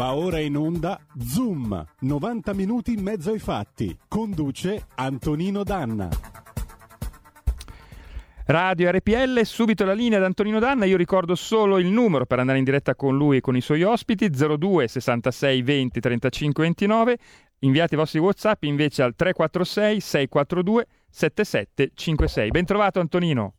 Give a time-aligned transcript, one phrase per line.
[0.00, 3.94] Va ora in onda Zoom, 90 minuti in mezzo ai fatti.
[4.08, 6.08] Conduce Antonino Danna.
[8.46, 12.56] Radio RPL, subito la linea ad Antonino Danna, io ricordo solo il numero per andare
[12.56, 17.18] in diretta con lui e con i suoi ospiti, 02 66 20 35 29,
[17.58, 22.48] inviate i vostri Whatsapp invece al 346 642 7756.
[22.48, 23.56] Ben trovato Antonino.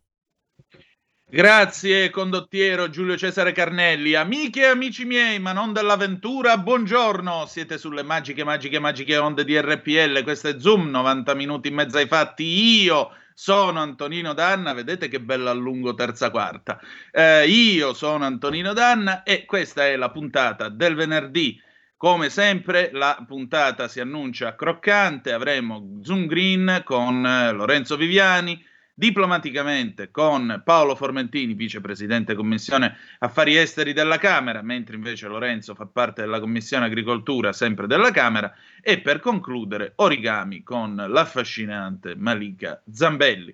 [1.34, 8.02] Grazie condottiero Giulio Cesare Carnelli, amiche e amici miei, ma non dell'avventura, buongiorno, siete sulle
[8.02, 12.44] magiche, magiche, magiche onde di RPL, questo è Zoom, 90 minuti in mezzo ai fatti,
[12.82, 16.78] io sono Antonino Danna, vedete che bella allungo terza quarta,
[17.10, 21.58] eh, io sono Antonino Danna e questa è la puntata del venerdì,
[21.96, 28.62] come sempre la puntata si annuncia croccante, avremo Zoom Green con eh, Lorenzo Viviani,
[29.02, 36.20] diplomaticamente con Paolo Formentini, vicepresidente Commissione Affari Esteri della Camera, mentre invece Lorenzo fa parte
[36.20, 43.52] della Commissione Agricoltura, sempre della Camera, e per concludere Origami con l'affascinante Malika Zambelli.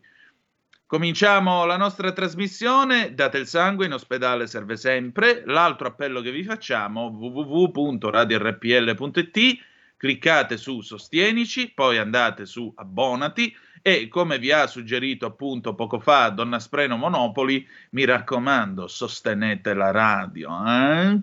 [0.85, 5.45] Cominciamo la nostra trasmissione, date il sangue, in ospedale serve sempre.
[5.47, 9.59] L'altro appello che vi facciamo, www.radiorpl.it,
[9.97, 16.29] cliccate su Sostienici, poi andate su Abbonati, e come vi ha suggerito appunto poco fa
[16.31, 20.51] Donna Spreno Monopoli, mi raccomando, sostenete la radio.
[20.67, 21.19] Eh?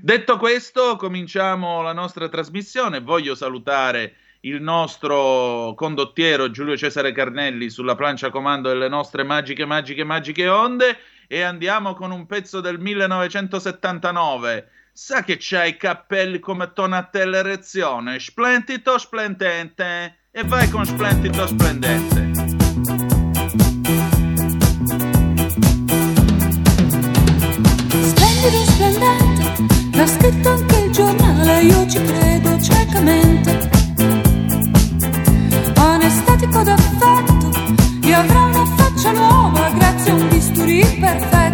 [0.00, 3.00] Detto questo, cominciamo la nostra trasmissione.
[3.00, 10.04] Voglio salutare il nostro condottiero Giulio Cesare Carnelli sulla plancia comando delle nostre magiche, magiche,
[10.04, 14.70] magiche onde e andiamo con un pezzo del 1979.
[14.92, 18.18] Sa che c'ha i cappelli come Tonatella Erezione?
[18.18, 22.30] Splendito, splendente e vai con splendido splendente.
[28.02, 33.70] Splendido splendente, l'ha scritto anche il giornale, io ci credo ciecamente.
[35.74, 37.50] Anestetico d'affetto,
[38.06, 41.47] io avrò una faccia nuova grazie a un bisturi perfetto.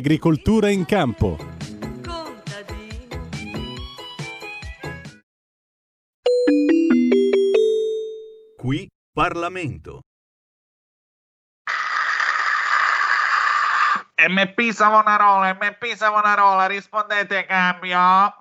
[0.00, 1.36] L'agricoltura in campo.
[8.56, 10.00] Qui Parlamento.
[14.26, 18.39] MP Savonarola, MP Savonarola, rispondete cambio.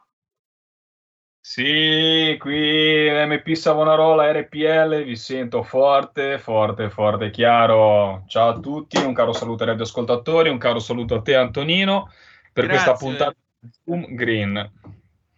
[1.41, 8.24] Sì, qui MP Savonarola RPL, vi sento forte, forte, forte, chiaro.
[8.27, 12.12] Ciao a tutti, un caro saluto ai radioascoltatori, un caro saluto a te Antonino
[12.51, 12.86] per Grazie.
[12.86, 14.71] questa puntata di Zoom Green.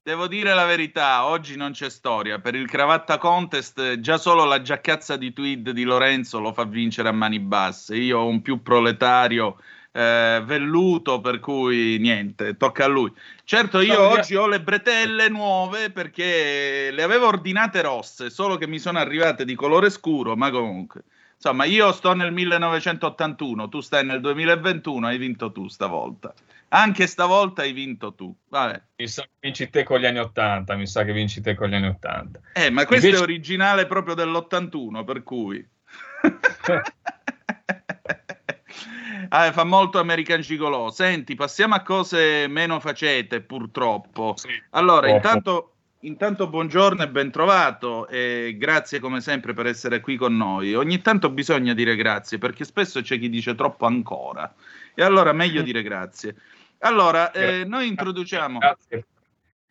[0.03, 2.39] Devo dire la verità, oggi non c'è storia.
[2.39, 7.09] Per il cravatta contest già solo la giaccazza di tweet di Lorenzo lo fa vincere
[7.09, 7.95] a mani basse.
[7.95, 9.57] Io ho un più proletario
[9.91, 13.11] eh, velluto, per cui niente, tocca a lui.
[13.43, 18.67] Certo, io No, oggi ho le bretelle nuove perché le avevo ordinate rosse, solo che
[18.67, 21.03] mi sono arrivate di colore scuro, ma comunque.
[21.35, 26.33] Insomma, io sto nel 1981, tu stai nel 2021, hai vinto tu stavolta.
[26.69, 28.33] Anche stavolta hai vinto tu.
[28.47, 28.81] Vabbè.
[28.97, 31.67] Mi sa che vinci te con gli anni 80, mi sa che vinci te con
[31.67, 32.39] gli anni 80.
[32.53, 35.67] Eh, ma questo Invece- è originale proprio dell'81, per cui...
[39.29, 40.89] Ah, fa molto American Gigolo.
[40.91, 44.33] Senti, passiamo a cose meno facete, purtroppo.
[44.37, 45.27] Sì, Allora, purtroppo.
[45.27, 50.73] intanto, intanto buongiorno e ben trovato e grazie come sempre per essere qui con noi.
[50.75, 54.53] Ogni tanto bisogna dire grazie perché spesso c'è chi dice troppo ancora
[54.93, 56.35] e allora meglio dire grazie.
[56.79, 58.57] Allora, eh, noi introduciamo...
[58.57, 59.05] Grazie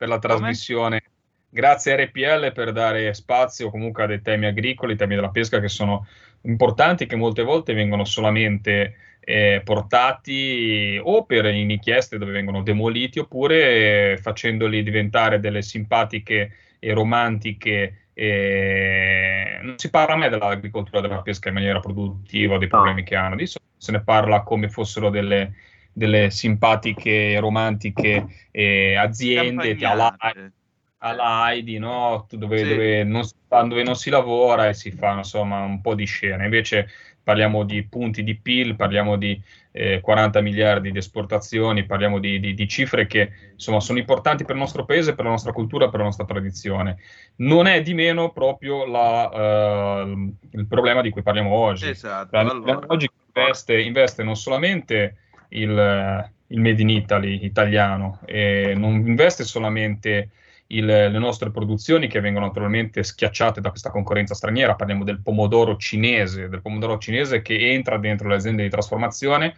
[0.01, 1.03] per la trasmissione.
[1.51, 5.69] Grazie a RPL per dare spazio comunque a dei temi agricoli, temi della pesca che
[5.69, 6.07] sono
[6.43, 13.19] importanti, che molte volte vengono solamente eh, portati o per in inchieste dove vengono demoliti
[13.19, 18.07] oppure eh, facendoli diventare delle simpatiche e romantiche.
[18.15, 23.37] eh, non si parla mai dell'agricoltura della pesca in maniera produttiva, dei problemi che hanno,
[23.37, 25.55] di solito se ne parla come fossero delle,
[25.93, 30.53] delle simpatiche e romantiche eh, aziende campagnate.
[31.03, 32.27] Alla Heidi, no?
[32.31, 32.69] dove, Sì.
[32.69, 33.23] dove non
[33.67, 36.45] dove non si lavora e si fa insomma un po' di scena.
[36.45, 36.89] Invece
[37.23, 39.41] parliamo di punti di PIL, parliamo di
[39.73, 44.55] eh, 40 miliardi di esportazioni, parliamo di, di- di cifre che insomma sono importanti per
[44.55, 46.99] il nostro paese, per la nostra cultura, per la nostra tradizione.
[47.37, 49.31] Non è di meno proprio la,
[50.03, 51.89] eh, il problema di cui parliamo oggi.
[51.89, 52.37] Esatto.
[52.37, 52.81] La allora.
[52.89, 55.17] Oggi investe, investe non solamente
[55.51, 60.31] il, il Made in Italy italiano, non investe solamente
[60.71, 65.77] il- le nostre produzioni che vengono naturalmente schiacciate da questa concorrenza straniera, parliamo del pomodoro
[65.77, 69.55] cinese, del pomodoro cinese che entra dentro le aziende di trasformazione.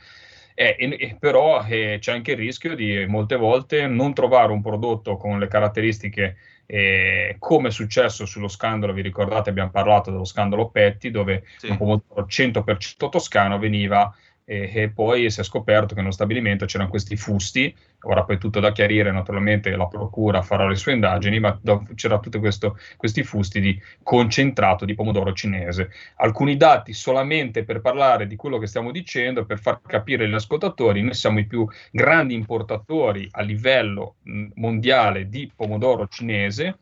[0.54, 4.60] eh, e- e però eh, c'è anche il rischio di molte volte non trovare un
[4.60, 6.36] prodotto con le caratteristiche
[6.66, 11.68] eh, come è successo sullo scandalo, vi ricordate, abbiamo parlato dello scandalo Petti, dove Sì.
[11.68, 16.90] un pomodoro 100% toscano veniva eh, e poi si è scoperto che nello stabilimento c'erano
[16.90, 21.56] questi fusti, ora poi tutto da chiarire, naturalmente la procura farà le sue indagini, ma
[21.60, 25.90] do- c'era tutti questi fusti di concentrato di pomodoro cinese.
[26.16, 31.02] Alcuni dati solamente per parlare di quello che stiamo dicendo, per far capire agli ascoltatori,
[31.02, 34.16] noi siamo i più grandi importatori a livello
[34.54, 36.78] mondiale di pomodoro cinese.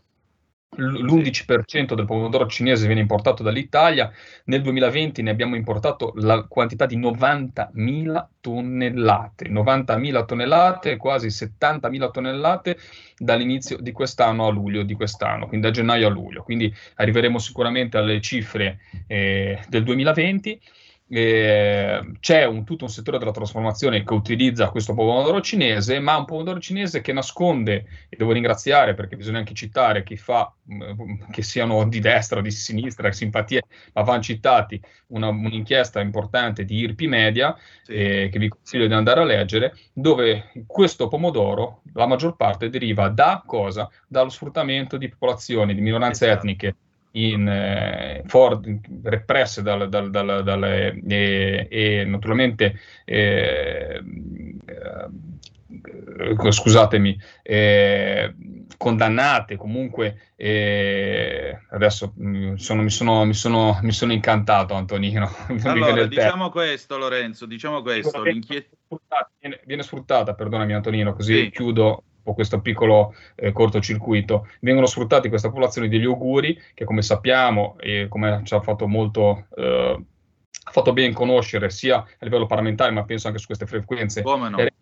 [0.77, 4.11] L- L'11% del pomodoro cinese viene importato dall'Italia,
[4.45, 12.79] nel 2020 ne abbiamo importato la quantità di 90.000 tonnellate, 90.000 tonnellate, quasi 70.000 tonnellate
[13.17, 16.43] dall'inizio di quest'anno a luglio di quest'anno, quindi da gennaio a luglio.
[16.45, 18.79] Quindi arriveremo sicuramente alle cifre
[19.09, 20.61] eh, del 2020.
[21.13, 26.25] Eh, c'è un, tutto un settore della trasformazione che utilizza questo pomodoro cinese, ma un
[26.25, 31.43] pomodoro cinese che nasconde, e devo ringraziare perché bisogna anche citare chi fa, mh, che
[31.43, 33.63] siano di destra o di sinistra, simpatie,
[33.95, 37.93] ma vanno citati, una, un'inchiesta importante di IRPI Media, Sì.
[37.93, 43.09] eh, che vi consiglio di andare a leggere, dove questo pomodoro, la maggior parte, deriva
[43.09, 43.91] da cosa?
[44.07, 46.39] Dallo sfruttamento di popolazioni, di minoranze Esatto.
[46.39, 46.77] etniche
[47.13, 48.61] in, eh, for-
[49.03, 54.01] represse dal, dal- dal- dalle- e, e naturalmente eh,
[54.65, 58.35] eh, scusatemi eh,
[58.77, 62.15] condannate comunque eh, adesso
[62.57, 65.29] sono- mi, sono, mi, sono, mi sono incantato Antonino
[65.65, 68.23] Allora, diciamo questo, Lorenzo, diciamo questo.
[68.23, 71.51] viene, viene sfruttata, perdonami Antonino, così Sì.
[71.51, 74.49] chiudo po' questo piccolo eh, cortocircuito.
[74.61, 79.47] Vengono sfruttati questa popolazione degli auguri che come sappiamo e come ci ha fatto molto
[79.57, 80.05] eh,
[80.71, 84.59] fatto ben conoscere sia a livello parlamentare, ma penso anche su queste frequenze Come no?
[84.59, 84.73] eh,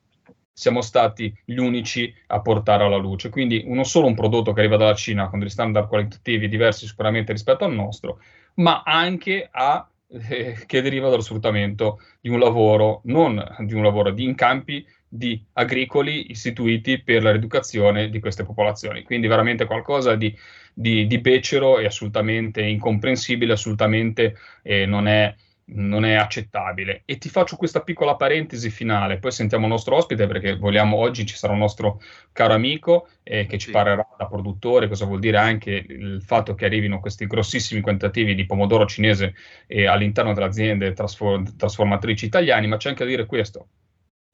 [0.53, 3.31] siamo stati gli unici a portare alla luce.
[3.31, 7.33] Quindi non solo un prodotto che arriva dalla Cina con degli standard qualitativi diversi sicuramente
[7.33, 8.21] rispetto al nostro,
[8.55, 14.11] ma anche a, eh, che deriva dallo sfruttamento di un lavoro, non di un lavoro,
[14.11, 19.03] di in campi di agricoli istituiti per la rieducazione di queste popolazioni.
[19.03, 20.35] Quindi veramente qualcosa di,
[20.75, 25.35] di, di becero e assolutamente incomprensibile, assolutamente eh, non è
[25.71, 27.03] non è accettabile.
[27.05, 31.27] E ti faccio questa piccola parentesi finale, poi sentiamo il nostro ospite perché vogliamo oggi
[31.27, 32.01] ci sarà un nostro
[32.33, 33.71] caro amico eh, che ci Sì.
[33.71, 38.47] parlerà da produttore, cosa vuol dire anche il fatto che arrivino questi grossissimi quantitativi di
[38.47, 39.35] pomodoro cinese
[39.67, 43.69] eh, all'interno delle aziende trasfor- trasformatrici italiane, ma c'è anche da dire questo,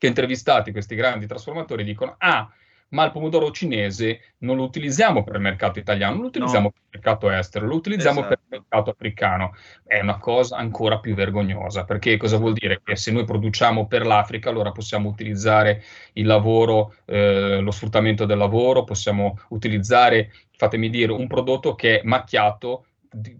[0.04, 2.50] che intervistati questi grandi trasformatori dicono ah
[2.90, 6.70] ma il pomodoro cinese non lo utilizziamo per il mercato italiano, non lo utilizziamo No.
[6.70, 8.66] per il mercato estero, lo utilizziamo per il Esatto.
[8.70, 9.54] mercato africano.
[9.84, 12.82] È una cosa ancora più vergognosa, perché cosa vuol dire?
[12.84, 15.82] Che se noi produciamo per l'Africa, allora possiamo utilizzare
[16.12, 22.04] il lavoro, eh, lo sfruttamento del lavoro, possiamo utilizzare, fatemi dire, un prodotto che è
[22.04, 23.36] macchiato di-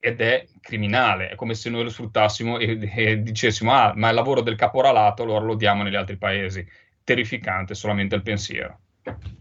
[0.00, 4.10] ed è criminale, è come se noi lo sfruttassimo e, e dicessimo, ah, ma è
[4.10, 6.66] il lavoro del caporalato, allora lo diamo negli altri paesi.
[7.04, 8.80] Terrificante solamente il pensiero.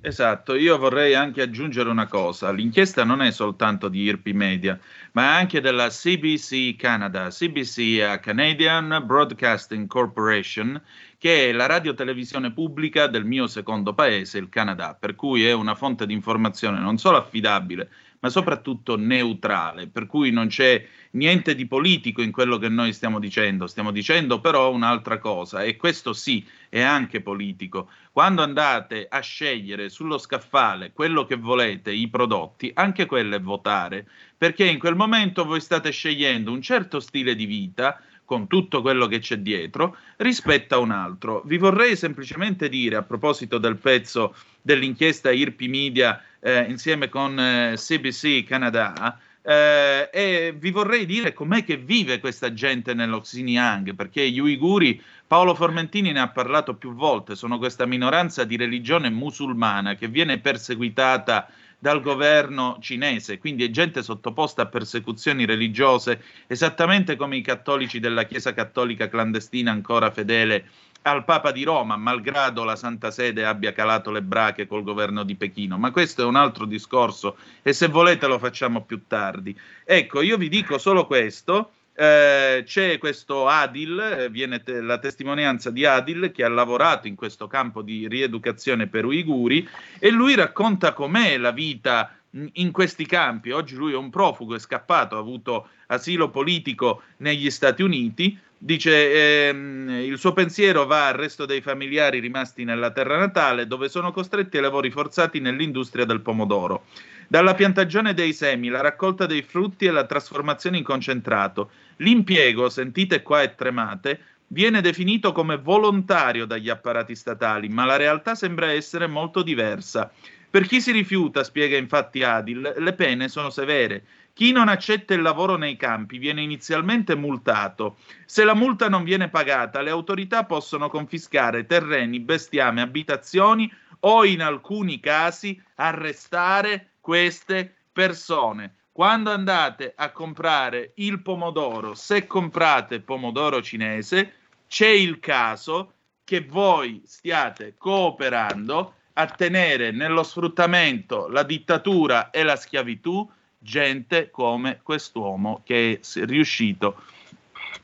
[0.01, 4.80] Esatto, io vorrei anche aggiungere una cosa, l'inchiesta non è soltanto di IRPI Media,
[5.12, 7.28] ma anche della CBC Canada.
[7.28, 10.82] CBC Canadian Broadcasting Corporation,
[11.18, 15.75] che è la radiotelevisione pubblica del mio secondo paese, il Canada, per cui è una
[15.75, 17.89] fonte di informazione non solo affidabile,
[18.20, 23.20] ma soprattutto neutrale, per cui non c'è niente di politico in quello che noi stiamo
[23.20, 27.90] dicendo, stiamo dicendo però un'altra cosa e questo sì è anche politico.
[28.12, 34.08] Quando andate a scegliere sullo scaffale quello che volete, i prodotti, anche quello è votare,
[34.38, 39.08] perché in quel momento voi state scegliendo un certo stile di vita con tutto quello
[39.08, 41.42] che c'è dietro rispetto a un altro.
[41.46, 47.74] Vi vorrei semplicemente dire a proposito del pezzo dell'inchiesta IRPI Media eh, insieme con eh,
[47.75, 54.29] CBC Canada eh, e vi vorrei dire com'è che vive questa gente nello Xinjiang, perché
[54.29, 59.96] gli uiguri, Paolo Formentini ne ha parlato più volte, sono questa minoranza di religione musulmana
[59.96, 67.38] che viene perseguitata dal governo cinese, quindi è gente sottoposta a persecuzioni religiose, esattamente come
[67.38, 70.65] i cattolici della Chiesa Cattolica clandestina ancora fedele
[71.03, 75.36] al Papa di Roma, malgrado la Santa Sede abbia calato le brache col governo di
[75.36, 75.77] Pechino.
[75.77, 79.58] Ma questo è un altro discorso e se volete lo facciamo più tardi.
[79.84, 81.72] Ecco, io vi dico solo questo.
[82.01, 87.15] Eh, c'è questo Adil, eh, viene te- la testimonianza di Adil che ha lavorato in
[87.15, 89.68] questo campo di rieducazione per uiguri
[90.00, 92.15] e lui racconta com'è la vita
[92.53, 93.51] in questi campi.
[93.51, 98.39] Oggi lui è un profugo, è scappato, ha avuto asilo politico negli Stati Uniti.
[98.58, 103.89] Dice ehm, il suo pensiero va al resto dei familiari rimasti nella terra natale, dove
[103.89, 106.86] sono costretti ai lavori forzati nell'industria del pomodoro.
[107.32, 111.70] Dalla piantagione dei semi, la raccolta dei frutti e la trasformazione in concentrato.
[111.98, 118.34] L'impiego, sentite qua e tremate, viene definito come volontario dagli apparati statali, ma la realtà
[118.34, 120.12] sembra essere molto diversa.
[120.50, 124.06] Per chi si rifiuta, spiega infatti Adil, le pene sono severe.
[124.34, 127.98] Chi non accetta il lavoro nei campi viene inizialmente multato.
[128.26, 134.42] Se la multa non viene pagata, le autorità possono confiscare terreni, bestiame, abitazioni o in
[134.42, 138.75] alcuni casi arrestare queste persone.
[138.92, 144.34] Quando andate a comprare il pomodoro, se comprate pomodoro cinese,
[144.68, 152.56] c'è il caso che voi stiate cooperando a tenere nello sfruttamento la dittatura e la
[152.56, 157.01] schiavitù gente come quest'uomo che è riuscito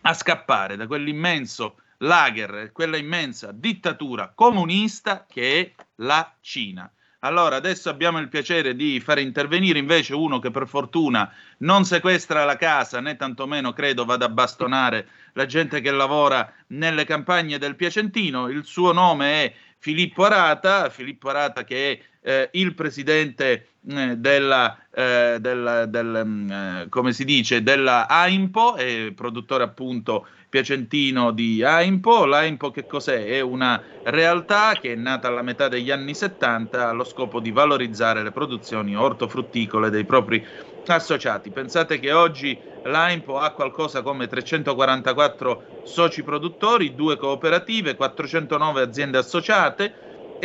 [0.01, 6.87] a scappare da quell'immenso lager, quella immensa dittatura comunista che è la Cina.
[7.25, 12.45] Allora, adesso abbiamo il piacere di fare intervenire invece uno che per fortuna non sequestra
[12.45, 17.75] la casa, né tantomeno credo vada a bastonare la gente che lavora nelle campagne del
[17.75, 18.47] Piacentino.
[18.47, 24.75] Il suo nome è Filippo Arata, Filippo Arata che è eh, il presidente eh, della,
[24.89, 28.77] eh, della del, um, come si dice, della AIMPO,
[29.13, 32.25] produttore appunto piacentino di AIMPO.
[32.25, 33.25] L'AIMPO che cos'è?
[33.25, 38.23] È una realtà che è nata alla metà degli anni 70 allo scopo di valorizzare
[38.23, 40.43] le produzioni ortofrutticole dei propri
[40.85, 41.51] associati.
[41.51, 49.93] Pensate che oggi l'AIMPO ha qualcosa come 344 soci produttori, due cooperative, 409 aziende associate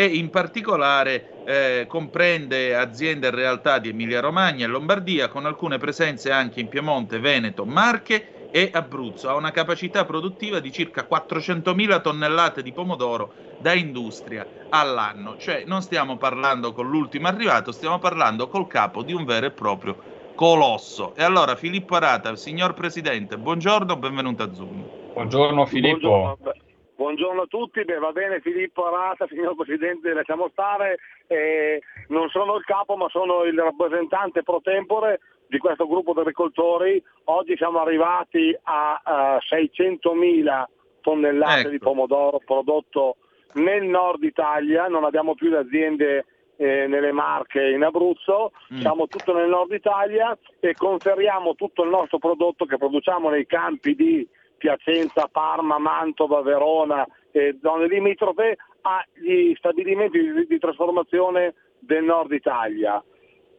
[0.00, 5.76] e in particolare eh, comprende aziende e realtà di Emilia Romagna e Lombardia con alcune
[5.76, 9.28] presenze anche in Piemonte, Veneto, Marche e Abruzzo.
[9.28, 15.36] Ha una capacità produttiva di circa 400.000 tonnellate di pomodoro da industria all'anno.
[15.36, 19.52] Cioè non stiamo parlando con l'ultimo arrivato, stiamo parlando col capo di un vero e
[19.52, 19.98] proprio
[20.34, 21.14] colosso.
[21.14, 24.82] E allora Filippo Arata, signor Presidente, buongiorno, benvenuto a Zoom.
[25.12, 26.08] Buongiorno Filippo.
[26.08, 26.52] Buongiorno,
[27.00, 32.56] buongiorno a tutti, Beh, va bene Filippo Arata, signor Presidente, lasciamo stare, eh, non sono
[32.56, 37.80] il capo ma sono il rappresentante pro tempore di questo gruppo di agricoltori, oggi siamo
[37.80, 40.64] arrivati a, a 600.000
[41.00, 41.68] tonnellate Ecco.
[41.70, 43.16] di pomodoro prodotto
[43.54, 46.26] nel nord Italia, non abbiamo più le aziende
[46.56, 48.80] eh, nelle Marche e in Abruzzo, Mm.
[48.80, 53.96] siamo tutto nel nord Italia e conferiamo tutto il nostro prodotto che produciamo nei campi
[53.96, 54.28] di
[54.60, 63.02] Piacenza, Parma, Mantova, Verona e zone limitrofe agli stabilimenti di, di trasformazione del nord Italia.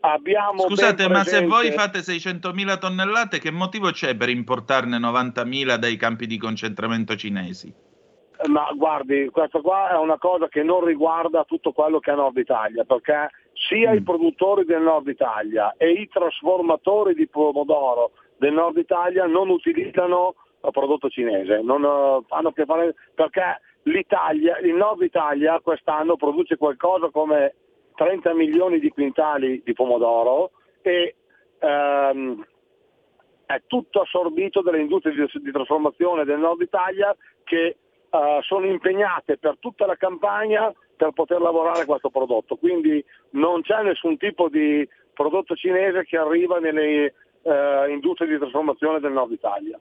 [0.01, 4.99] Abbiamo Scusate, ben ma se presente- voi fate 600.000 tonnellate, che motivo c'è per importarne
[4.99, 7.73] 90.000 dai campi di concentramento cinesi?
[8.47, 12.37] Ma guardi, questa qua è una cosa che non riguarda tutto quello che è Nord
[12.37, 13.97] Italia, perché sia Mm.
[13.97, 20.29] i produttori del Nord Italia e i trasformatori di pomodoro del Nord Italia non utilizzano
[20.29, 27.09] il prodotto cinese, non hanno che fare perché l'Italia, il Nord Italia quest'anno produce qualcosa
[27.09, 27.55] come
[27.95, 30.51] 30 milioni di quintali di pomodoro
[30.81, 31.15] e
[31.59, 32.45] ehm,
[33.45, 37.77] è tutto assorbito dalle industrie di, di trasformazione del nord Italia che
[38.09, 42.55] eh, sono impegnate per tutta la campagna per poter lavorare questo prodotto.
[42.55, 48.99] Quindi non c'è nessun tipo di prodotto cinese che arriva nelle eh, industrie di trasformazione
[48.99, 49.79] del nord Italia.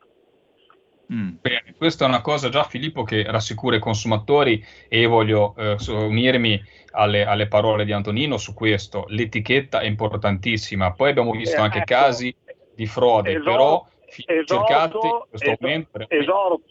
[1.12, 1.36] Mm.
[1.40, 5.76] Bene, questa è una cosa già Filippo che rassicura i consumatori e io voglio eh,
[5.88, 6.62] unirmi
[6.92, 9.06] alle, alle parole di Antonino su questo.
[9.08, 10.92] L'etichetta è importantissima.
[10.92, 11.94] Poi abbiamo visto Eh, anche ecco.
[11.94, 12.34] casi
[12.74, 16.04] di frode, Esor- però fi- esorto- cercate in questo esor- momento.
[16.08, 16.62] esorto,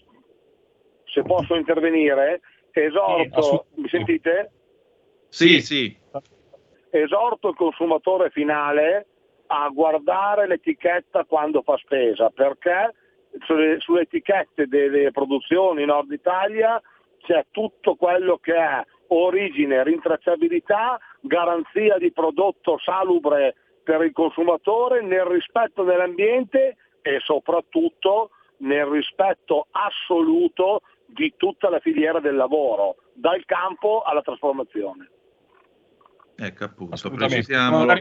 [1.04, 2.42] se posso intervenire,
[2.72, 3.82] Sì, esorto, assolutamente.
[3.82, 4.52] mi sentite?
[5.28, 5.98] Sì, sì.
[6.92, 9.08] esorto il consumatore finale
[9.48, 12.94] a guardare l'etichetta quando fa spesa, perché
[13.46, 16.82] sulle, sulle etichette delle produzioni in Nord Italia
[17.20, 25.26] c'è tutto quello che è origine, rintracciabilità, garanzia di prodotto salubre per il consumatore nel
[25.26, 34.02] rispetto dell'ambiente e soprattutto nel rispetto assoluto di tutta la filiera del lavoro, dal campo
[34.02, 35.10] alla trasformazione.
[36.36, 37.94] Ecco appunto, precisiamolo.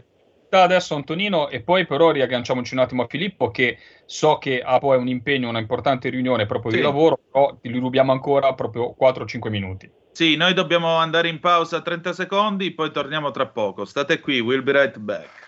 [0.51, 4.97] Adesso Antonino e poi però riagganciamoci un attimo a Filippo che so che ha poi
[4.97, 6.79] un impegno, una importante riunione proprio Sì.
[6.79, 9.91] di lavoro, però ti rubiamo ancora proprio 4-5 minuti.
[10.11, 13.85] Sì, noi dobbiamo andare in pausa 30 secondi, poi torniamo tra poco.
[13.85, 15.48] State qui, we'll be right back.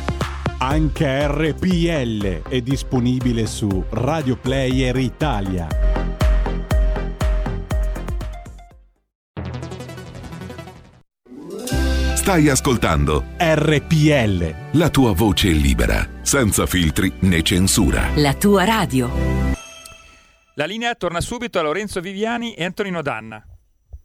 [0.63, 5.67] Anche RPL è disponibile su Radio Player Italia.
[12.13, 14.77] Stai ascoltando RPL.
[14.77, 18.09] la tua voce libera, senza filtri né censura.
[18.17, 19.09] La tua radio.
[20.53, 23.43] La linea torna subito a Lorenzo Viviani e Antonino Danna.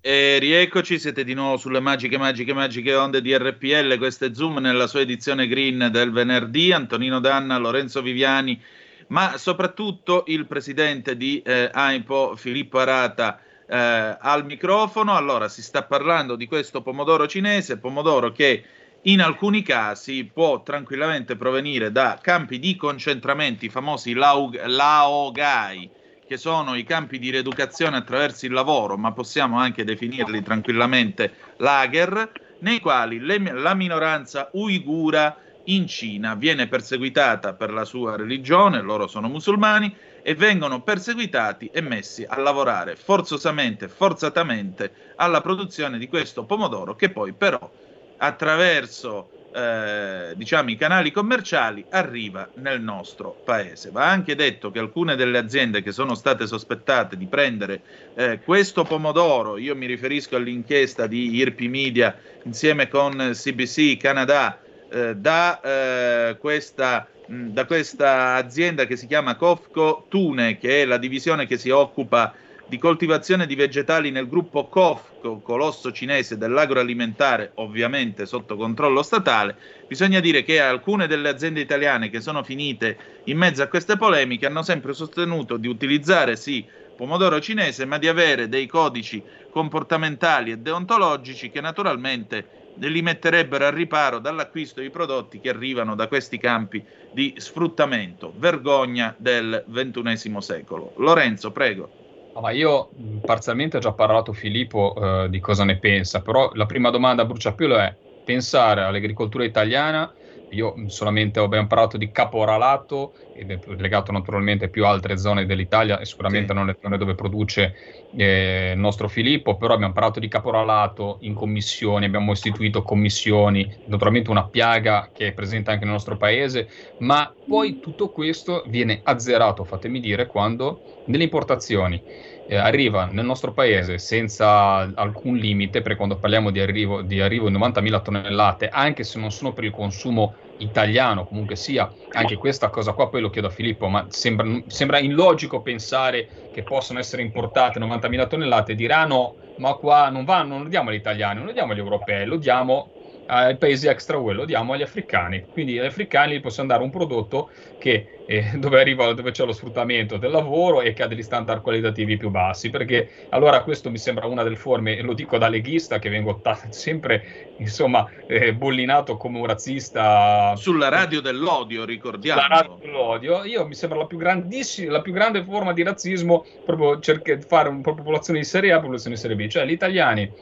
[0.09, 3.99] E rieccoci, siete di nuovo sulle magiche, magiche, magiche onde di RPL.
[3.99, 6.71] Questo è Zoom nella sua edizione green del venerdì.
[6.71, 8.63] Antonino Danna, Lorenzo Viviani,
[9.09, 15.17] ma soprattutto il presidente di eh, AIPO, Filippo Arata, eh, al microfono.
[15.17, 18.63] Allora, si sta parlando di questo pomodoro cinese, pomodoro che
[19.03, 25.91] in alcuni casi può tranquillamente provenire da campi di concentramento, i famosi laug- laogai,
[26.27, 32.33] che sono i campi di rieducazione attraverso il lavoro, ma possiamo anche definirli tranquillamente lager,
[32.61, 39.07] nei quali le- la minoranza uigura in Cina viene perseguitata per la sua religione, loro
[39.07, 46.45] sono musulmani, e vengono perseguitati e messi a lavorare forzosamente, forzatamente alla produzione di questo
[46.45, 47.71] pomodoro che poi però
[48.17, 53.91] attraverso eh, diciamo i canali commerciali arriva nel nostro paese.
[53.91, 57.81] Va anche detto che alcune delle aziende che sono state sospettate di prendere
[58.15, 65.17] eh, questo pomodoro, io mi riferisco all'inchiesta di IRPI Media insieme con CBC Canada, eh,
[65.17, 70.99] da, eh, questa, mh, da questa azienda che si chiama Cofco Tune, che è la
[70.99, 72.46] divisione che si occupa di
[72.79, 80.43] coltivazione di vegetali nel gruppo COFCO, colosso cinese dell'agroalimentare, ovviamente sotto controllo statale, bisogna dire
[80.43, 84.95] che alcune delle aziende italiane che sono finite in mezzo a queste polemiche hanno sempre
[84.95, 91.61] sostenuto di utilizzare sì pomodoro cinese, ma di avere dei codici comportamentali e deontologici che
[91.61, 98.33] naturalmente li metterebbero al riparo dall'acquisto di prodotti che arrivano da questi campi di sfruttamento.
[98.37, 100.95] Vergogna del ventunesimo secolo.
[100.97, 102.06] Lorenzo, prego.
[102.41, 102.91] Ma io
[103.25, 107.25] parzialmente ho già parlato Filippo eh, di cosa ne pensa, però la prima domanda a
[107.25, 107.95] bruciapelo è
[108.25, 110.13] pensare all'agricoltura italiana
[110.51, 115.99] io solamente abbiamo parlato di caporalato ed è legato naturalmente più a altre zone dell'Italia
[115.99, 116.55] e sicuramente sì.
[116.55, 117.75] non le zone dove produce
[118.17, 124.31] eh, il nostro Filippo, però abbiamo parlato di caporalato in commissioni, abbiamo istituito commissioni, naturalmente
[124.31, 129.65] una piaga che è presente anche nel nostro paese, ma poi tutto questo viene azzerato,
[129.65, 132.01] fatemi dire, quando nelle importazioni
[132.47, 137.49] eh, arriva nel nostro paese senza alcun limite, perché quando parliamo di arrivo di, arrivo
[137.49, 142.71] di 90.000 tonnellate, anche se non sono per il consumo italiano, comunque sia, anche questa
[142.71, 147.23] cosa qua poi lo chiedo a Filippo, ma sembra, sembra illogico pensare che possano essere
[147.23, 151.39] importate 90.000 tonnellate e dire no, ma qua non vanno, non lo diamo agli italiani,
[151.39, 152.93] non lo diamo agli europei, lo diamo
[153.27, 155.49] ai paesi extra UE, lo diamo agli africani.
[155.51, 160.17] Quindi agli africani possiamo dare un prodotto che, eh, dove, arriva, dove c'è lo sfruttamento
[160.17, 162.71] del lavoro e che ha degli standard qualitativi più bassi.
[162.71, 166.41] Perché allora questo mi sembra una delle forme, e lo dico da leghista, che vengo
[166.41, 167.25] ta- sempre
[167.57, 170.55] insomma eh, bollinato come un razzista.
[170.57, 172.41] Sulla radio dell'odio, ricordiamo.
[172.41, 176.45] Sulla radio dell'odio, io mi sembra la più grandissima, la più grande forma di razzismo
[176.63, 179.49] proprio cercare di fare una popolazione di serie A e popolazione di serie B.
[179.49, 180.33] Cioè gli italiani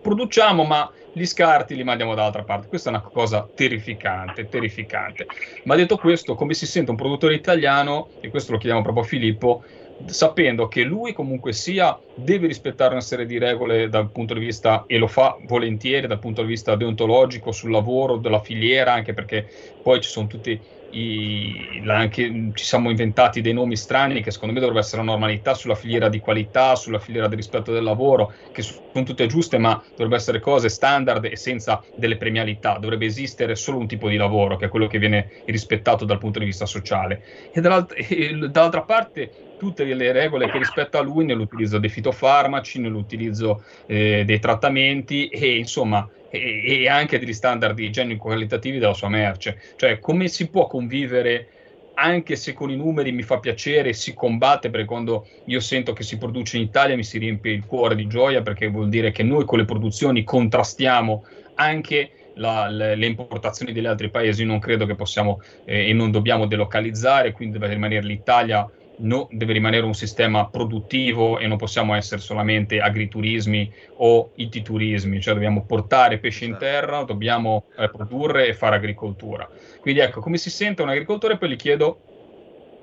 [0.00, 2.68] produciamo ma gli scarti li mandiamo dall'altra parte.
[2.68, 5.26] Questa è una cosa terrificante, terrificante.
[5.64, 9.06] Ma detto questo, come si sente un produttore italiano, e questo lo chiediamo proprio a
[9.06, 9.62] Filippo,
[10.06, 14.84] sapendo che lui comunque sia deve rispettare una serie di regole dal punto di vista,
[14.86, 19.46] e lo fa volentieri dal punto di vista deontologico, sul lavoro, della filiera, anche perché
[19.82, 20.58] poi ci sono tutti
[20.90, 25.54] i, anche, ci siamo inventati dei nomi strani che secondo me dovrebbe essere una normalità
[25.54, 29.74] sulla filiera di qualità, sulla filiera di rispetto del lavoro, che sono tutte giuste, ma
[29.90, 32.78] dovrebbero essere cose standard e senza delle premialità.
[32.78, 36.38] Dovrebbe esistere solo un tipo di lavoro, che è quello che viene rispettato dal punto
[36.38, 37.22] di vista sociale.
[37.50, 42.80] E, dall'alt- e dall'altra parte tutte le regole che rispetta a lui nell'utilizzo dei fitofarmaci,
[42.80, 49.60] nell'utilizzo eh, dei trattamenti e insomma e, e anche degli standard igienico-qualitativi della sua merce.
[49.76, 51.48] Cioè, come si può convivere
[51.94, 56.02] anche se con i numeri mi fa piacere, si combatte, perché quando io sento che
[56.02, 59.22] si produce in Italia mi si riempie il cuore di gioia, perché vuol dire che
[59.22, 61.24] noi con le produzioni contrastiamo
[61.56, 64.44] anche la, le, le, importazioni degli altri paesi.
[64.44, 68.66] Non credo che possiamo eh, e non dobbiamo delocalizzare, quindi deve rimanere l'Italia
[69.00, 75.34] no, deve rimanere un sistema produttivo e non possiamo essere solamente agriturismi o ititurismi, cioè
[75.34, 79.48] dobbiamo portare pesce in terra, dobbiamo eh, produrre e fare agricoltura.
[79.80, 81.38] Quindi ecco, come si sente un agricoltore?
[81.38, 82.00] Poi gli chiedo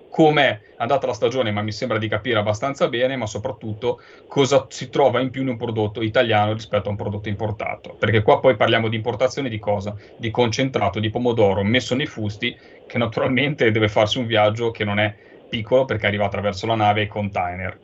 [0.10, 4.90] com'è andata la stagione, ma mi sembra di capire abbastanza bene, ma soprattutto cosa si
[4.90, 7.96] trova in più in un prodotto italiano rispetto a un prodotto importato.
[8.00, 9.96] Perché qua poi parliamo di importazione di cosa?
[10.18, 14.98] Di concentrato di pomodoro messo nei fusti, che naturalmente deve farsi un viaggio che non
[15.00, 15.16] è
[15.48, 17.80] piccolo perché arriva attraverso la nave e container.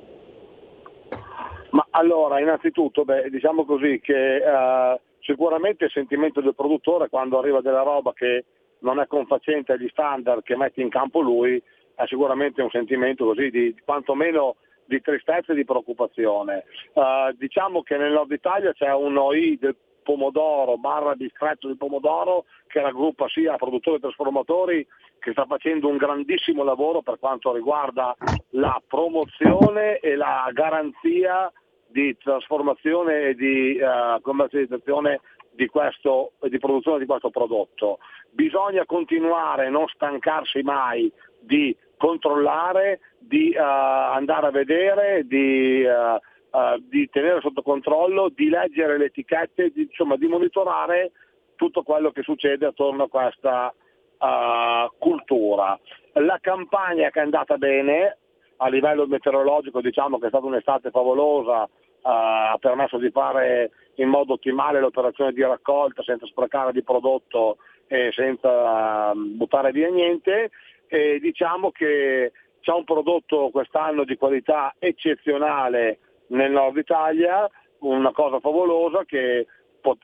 [1.71, 7.61] Ma allora, innanzitutto, beh, diciamo così che uh, sicuramente il sentimento del produttore quando arriva
[7.61, 8.45] della roba che
[8.79, 11.61] non è confacente agli standard che mette in campo lui,
[11.95, 16.65] è sicuramente un sentimento così di quantomeno di tristezza e di preoccupazione.
[16.93, 22.45] Uh, diciamo che nel nord Italia c'è un OI del pomodoro barra distretto di pomodoro
[22.67, 24.87] che raggruppa sia produttori e trasformatori
[25.19, 28.15] che sta facendo un grandissimo lavoro per quanto riguarda
[28.51, 31.51] la promozione e la garanzia
[31.87, 37.99] di trasformazione e di uh, commercializzazione di, questo, di produzione di questo prodotto.
[38.31, 46.19] Bisogna continuare, non stancarsi mai di controllare, di uh, andare a vedere, di, uh,
[46.53, 51.11] uh, di, tenere sotto controllo, di leggere le etichette, di, insomma, di monitorare
[51.55, 55.77] tutto quello che succede attorno a questa uh, cultura.
[56.13, 58.17] La campagna che è andata bene,
[58.57, 61.69] a livello meteorologico diciamo che è stata un'estate favolosa, uh,
[62.01, 68.11] ha permesso di fare in modo ottimale l'operazione di raccolta senza sprecare di prodotto e
[68.13, 70.51] senza uh, buttare via niente
[70.87, 75.99] e diciamo che c'è un prodotto quest'anno di qualità eccezionale
[76.33, 79.47] nel nord Italia, una cosa favolosa che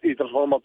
[0.01, 0.15] i,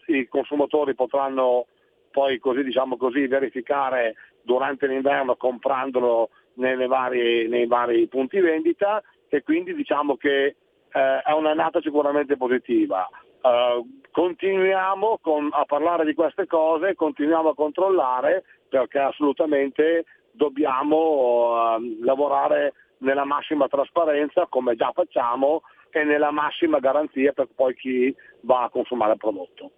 [0.07, 1.67] i consumatori potranno
[2.11, 9.73] poi così, diciamo così, verificare durante l'inverno comprandolo vari, nei vari punti vendita e quindi
[9.73, 13.07] diciamo che eh, è un'annata sicuramente positiva.
[13.41, 22.03] Uh, continuiamo con, a parlare di queste cose, continuiamo a controllare perché assolutamente dobbiamo uh,
[22.03, 28.63] lavorare nella massima trasparenza come già facciamo e nella massima garanzia per poi chi va
[28.63, 29.71] a consumare il prodotto.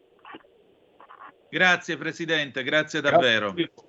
[1.49, 3.53] Grazie Presidente, grazie davvero.
[3.53, 3.85] Grazie.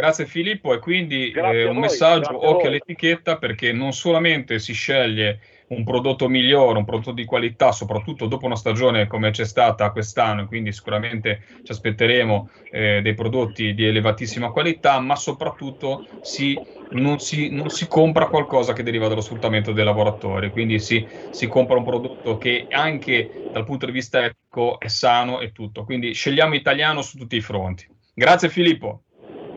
[0.00, 5.40] Grazie Filippo e quindi eh, un voi, messaggio occhio all'etichetta perché non solamente si sceglie
[5.70, 10.46] un prodotto migliore, un prodotto di qualità, soprattutto dopo una stagione come c'è stata quest'anno,
[10.46, 16.58] quindi sicuramente ci aspetteremo eh, dei prodotti di elevatissima qualità, ma soprattutto si,
[16.90, 21.46] non, si, non si compra qualcosa che deriva dallo sfruttamento dei lavoratori, quindi si, si
[21.46, 25.84] compra un prodotto che anche dal punto di vista etico è sano e tutto.
[25.84, 27.86] Quindi scegliamo italiano su tutti i fronti.
[28.12, 29.02] Grazie Filippo.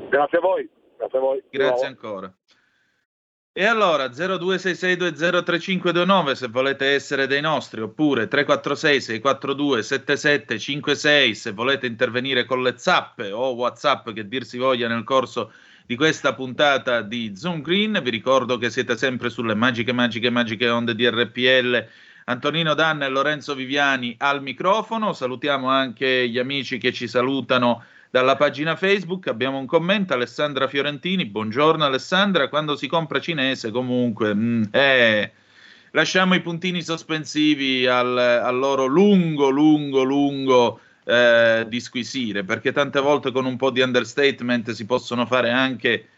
[0.10, 0.70] Grazie a voi.
[0.96, 1.44] Grazie a voi.
[1.50, 2.34] Grazie ancora.
[3.56, 12.46] E allora 0266203529 se volete essere dei nostri oppure 346 642 7756 se volete intervenire
[12.46, 15.52] con le zappe o WhatsApp che dir si voglia nel corso
[15.86, 18.00] di questa puntata di Zoom Green.
[18.02, 21.88] Vi ricordo che siete sempre sulle magiche, magiche, magiche onde di RPL.
[22.26, 25.14] Antonino Danna e Lorenzo Viviani al microfono.
[25.14, 29.26] Salutiamo anche gli amici che ci salutano dalla pagina Facebook.
[29.26, 31.26] Abbiamo un commento, Alessandra Fiorentini.
[31.26, 34.36] Buongiorno Alessandra, quando si compra cinese comunque...
[34.36, 35.32] mm, eh,
[35.90, 43.32] lasciamo i puntini sospensivi al, al loro lungo, lungo, lungo eh, disquisire, perché tante volte
[43.32, 46.10] con un po' di understatement si possono fare anche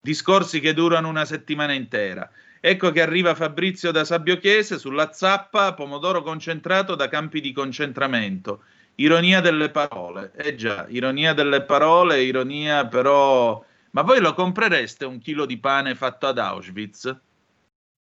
[0.00, 2.30] discorsi che durano una settimana intera.
[2.60, 8.62] Ecco che arriva Fabrizio da Sabbio Chiese sulla zappa, pomodoro concentrato da campi di concentramento.
[8.96, 10.32] Ironia delle parole.
[10.34, 13.64] Eh già, ironia delle parole, ironia però...
[13.90, 17.20] Ma voi lo comprereste un chilo di pane fatto ad Auschwitz?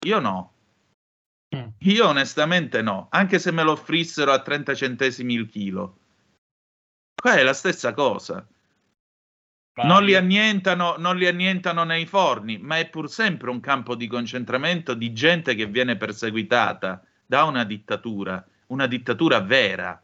[0.05, 0.53] Io no.
[1.79, 5.97] Io onestamente no, anche se me lo offrissero a 30 centesimi il chilo.
[7.13, 8.45] Qua è la stessa cosa.
[9.75, 14.93] Non li, non li annientano nei forni, ma è pur sempre un campo di concentramento
[14.93, 20.02] di gente che viene perseguitata da una dittatura, una dittatura vera.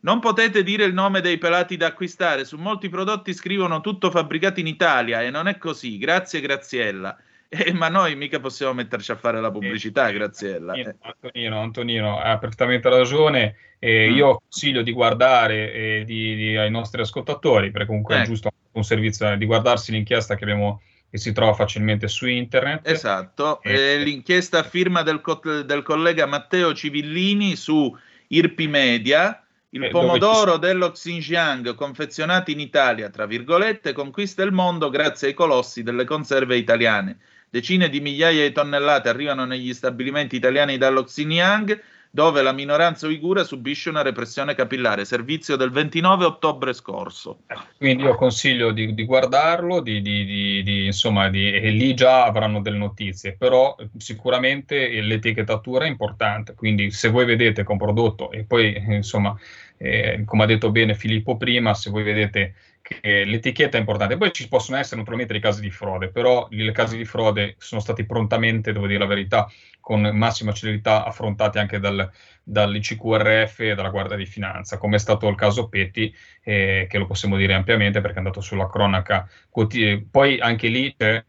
[0.00, 4.60] Non potete dire il nome dei pelati da acquistare, su molti prodotti scrivono tutto fabbricato
[4.60, 5.98] in Italia e non è così.
[5.98, 7.16] Grazie Graziella.
[7.50, 10.74] Eh, ma noi mica possiamo metterci a fare la pubblicità, Graziella.
[10.74, 13.56] Eh, Antonino, Antonino ha perfettamente ragione.
[13.78, 14.14] Eh, Mm.
[14.16, 18.26] Io consiglio di guardare eh, di- di- ai nostri ascoltatori, perché comunque è Ecco.
[18.28, 22.86] giusto un servizio, eh, di guardarsi l'inchiesta che, abbiamo, che si trova facilmente su internet.
[22.86, 27.96] Esatto, Eh, eh, l'inchiesta a firma del, co- del collega Matteo Civillini su
[28.28, 34.88] Irpi Media, il Eh, pomodoro dello Xinjiang confezionato in Italia, tra virgolette, conquista il mondo
[34.88, 37.18] grazie ai colossi delle conserve italiane.
[37.50, 43.44] Decine di migliaia di tonnellate arrivano negli stabilimenti italiani dallo Xinjiang, dove la minoranza uigura
[43.44, 45.04] subisce una repressione capillare.
[45.04, 47.40] Servizio del 29 ottobre scorso.
[47.76, 52.78] Quindi io consiglio di, di guardarlo, di, di- di- insomma, e lì già avranno delle
[52.78, 58.44] notizie, però eh, sicuramente l'etichettatura è importante, quindi se voi vedete che un prodotto, e
[58.44, 59.36] poi eh, insomma,
[59.78, 64.32] eh, come ha detto bene Filippo prima, se voi vedete che l'etichetta è importante, poi
[64.32, 68.04] ci possono essere naturalmente dei casi di frode, però i casi di frode sono stati
[68.04, 72.10] prontamente, devo dire la verità, con massima celerità affrontati anche dal,
[72.48, 77.06] dall'ICQRF e dalla Guardia di Finanza, come è stato il caso Petti, eh, che lo
[77.06, 80.02] possiamo dire ampiamente perché è andato sulla cronaca quotidiana.
[80.10, 81.22] Poi anche lì c'è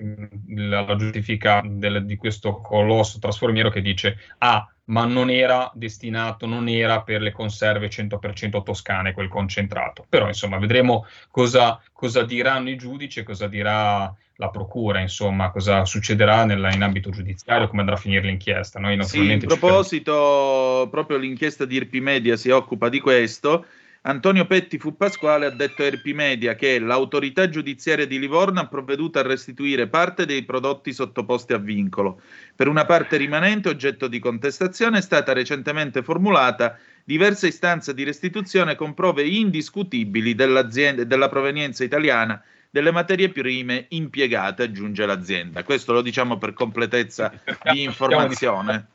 [0.55, 6.45] la, la giustifica del- di questo colosso trasformiero che dice ah, ma non era destinato,
[6.47, 10.05] non era per le conserve 100% toscane quel concentrato.
[10.09, 15.83] Però insomma vedremo cosa, cosa diranno i giudici e cosa dirà la procura, insomma, cosa
[15.83, 18.79] succederà nella- in ambito giudiziario, come andrà a finire l'inchiesta.
[18.79, 23.65] Noi Sì, in proposito, proprio l'inchiesta di Irpi Media si occupa di questo.
[24.03, 28.67] Antonio Petti fu Pasquale ha detto a Irpi Media che l'autorità giudiziaria di Livorno ha
[28.67, 32.21] provveduto a restituire parte dei prodotti sottoposti a vincolo.
[32.55, 38.75] Per una parte rimanente, oggetto di contestazione, è stata recentemente formulata diversa istanza di restituzione
[38.75, 45.63] con prove indiscutibili dell'azienda della provenienza italiana delle materie prime impiegate, aggiunge l'azienda.
[45.63, 47.31] Questo lo diciamo per completezza
[47.71, 48.89] di informazione.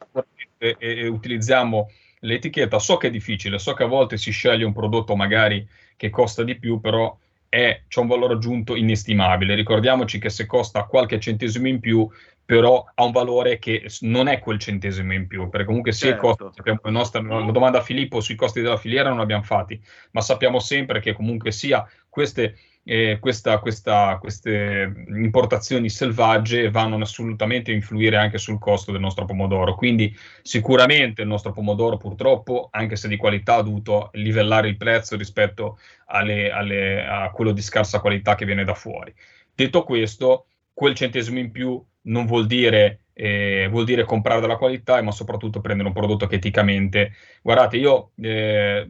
[0.59, 2.79] e, e- utilizziamo l'etichetta.
[2.79, 6.43] So che è difficile, so che a volte si sceglie un prodotto magari che costa
[6.43, 7.17] di più, però
[7.49, 9.55] è, c'è un valore aggiunto inestimabile.
[9.55, 12.09] Ricordiamoci che se costa qualche centesimo in più,
[12.45, 16.21] però ha un valore che non è quel centesimo in più, perché comunque se Certo.
[16.21, 19.81] costa, sappiamo, la, nostra, la domanda a Filippo sui costi della filiera non l'abbiamo fatti,
[20.11, 27.71] ma sappiamo sempre che comunque sia queste eh, questa- questa- queste importazioni selvagge vanno assolutamente
[27.71, 29.75] a influire anche sul costo del nostro pomodoro.
[29.75, 35.17] Quindi sicuramente il nostro pomodoro purtroppo, anche se di qualità, ha dovuto livellare il prezzo
[35.17, 39.13] rispetto alle- alle- a quello di scarsa qualità che viene da fuori.
[39.55, 45.01] Detto questo, quel centesimo in più non vuol dire, eh, vuol dire comprare della qualità,
[45.03, 47.13] ma soprattutto prendere un prodotto che eticamente...
[47.43, 48.11] Guardate, io...
[48.21, 48.89] eh,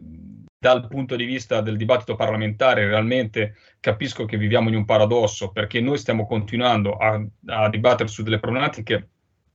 [0.65, 5.79] dal punto di vista del dibattito parlamentare realmente capisco che viviamo in un paradosso perché
[5.79, 9.09] noi stiamo continuando a, a dibattere su delle problematiche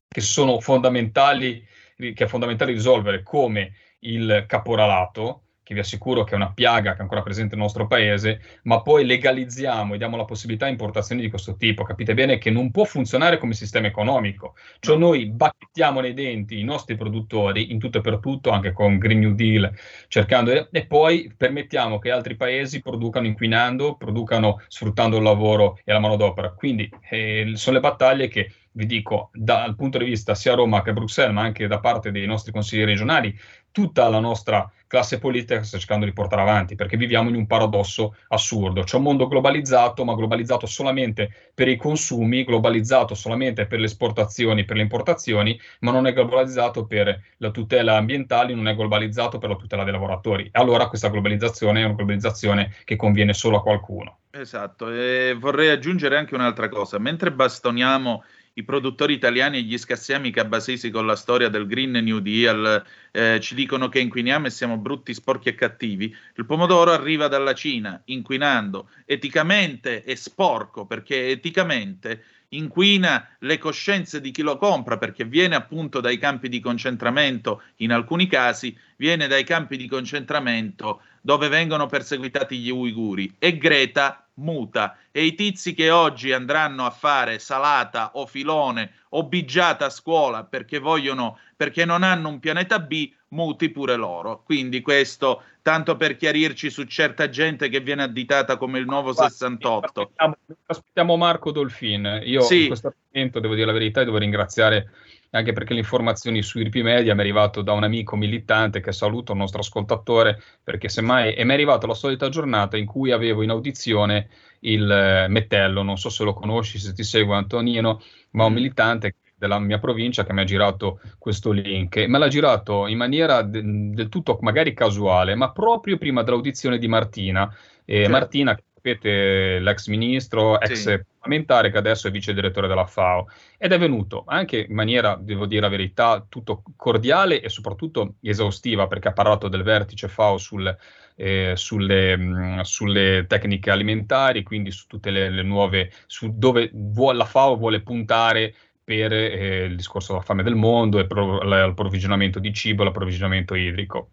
[0.07, 6.35] che sono fondamentali, che è fondamentale risolvere come il caporalato, che vi assicuro che è
[6.35, 10.25] una piaga che è ancora presente nel nostro paese, ma poi legalizziamo e diamo la
[10.25, 11.85] possibilità a importazioni di questo tipo.
[11.85, 14.57] Capite bene che non può funzionare come sistema economico.
[14.81, 18.99] Cioè noi bacchettiamo nei denti i nostri produttori in tutto e per tutto, anche con
[18.99, 19.73] Green New Deal,
[20.09, 26.01] cercando e poi permettiamo che altri paesi producano inquinando, producano sfruttando il lavoro e la
[26.01, 26.51] manodopera.
[26.51, 30.83] Quindi eh, sono le battaglie che vi dico, dal punto di vista sia a Roma
[30.83, 33.37] che a Bruxelles, ma anche da parte dei nostri consigli regionali,
[33.73, 38.17] tutta la nostra classe politica sta cercando di portare avanti, perché viviamo in un paradosso
[38.27, 38.83] assurdo.
[38.83, 44.65] C'è un mondo globalizzato, ma globalizzato solamente per i consumi, globalizzato solamente per le esportazioni,
[44.65, 49.51] per le importazioni, ma non è globalizzato per la tutela ambientale, non è globalizzato per
[49.51, 50.49] la tutela dei lavoratori.
[50.55, 54.19] Allora questa globalizzazione è una globalizzazione che conviene solo a qualcuno.
[54.33, 56.99] Esatto, e vorrei aggiungere anche un'altra cosa.
[56.99, 62.19] Mentre bastoniamo i produttori italiani e gli scassiami cabasesi con la storia del Green New
[62.19, 66.15] Deal eh, ci dicono che inquiniamo e siamo brutti, sporchi e cattivi.
[66.35, 74.31] Il pomodoro arriva dalla Cina, inquinando eticamente e sporco, perché eticamente inquina le coscienze di
[74.31, 79.45] chi lo compra perché viene appunto dai campi di concentramento, in alcuni casi viene dai
[79.45, 85.91] campi di concentramento dove vengono perseguitati gli uiguri e Greta muta e i tizi che
[85.91, 92.03] oggi andranno a fare salata o filone o bigiata a scuola perché vogliono perché non
[92.03, 94.43] hanno un pianeta B muti pure loro.
[94.45, 100.01] Quindi questo tanto per chiarirci su certa gente che viene additata come il nuovo 68
[100.01, 102.21] aspettiamo, aspettiamo Marco Dolfin.
[102.25, 102.63] Io sì.
[102.63, 104.91] in questo momento devo dire la verità e devo ringraziare
[105.31, 108.93] anche perché le informazioni su IRP Media mi è arrivato da un amico militante che
[108.93, 113.13] saluto, il nostro ascoltatore, perché semmai e mi è arrivata la solita giornata in cui
[113.13, 114.29] avevo in audizione
[114.61, 118.55] il eh, Mettello, non so se lo conosci, se ti segue Antonino, ma un mm.
[118.55, 123.41] militante della mia provincia che mi ha girato questo link me l'ha girato in maniera
[123.41, 127.51] de- del tutto magari casuale, ma proprio prima dell'audizione di Martina.
[127.87, 128.11] Eh, certo.
[128.11, 131.05] Martina, sapete, l'ex ministro, ex sì.
[131.19, 135.45] parlamentare che adesso è vice direttore della FAO ed è venuto anche in maniera, devo
[135.45, 140.75] dire la verità, tutto cordiale e soprattutto esaustiva perché ha parlato del vertice FAO sul,
[141.17, 146.71] eh, sulle, mh, mm, sulle, tecniche alimentari, quindi su tutte le, le nuove, su dove
[146.73, 151.43] vuole, la FAO vuole puntare per eh, il discorso della fame del mondo, e pro,
[151.43, 154.11] l'approvvigionamento di cibo, l'approvvigionamento idrico.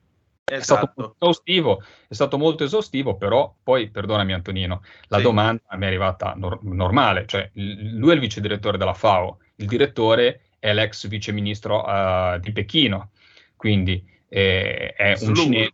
[0.50, 0.56] Esatto.
[0.56, 1.16] È stato esatto.
[1.20, 5.24] esaustivo, è stato molto esaustivo, però poi, perdonami Antonino, la sì.
[5.24, 9.68] domanda mi è arrivata nor- normale, cioè lui è il vice direttore della FAO, il
[9.68, 13.10] direttore è l'ex vice ministro uh, di Pechino,
[13.58, 15.74] quindi eh, è un cinese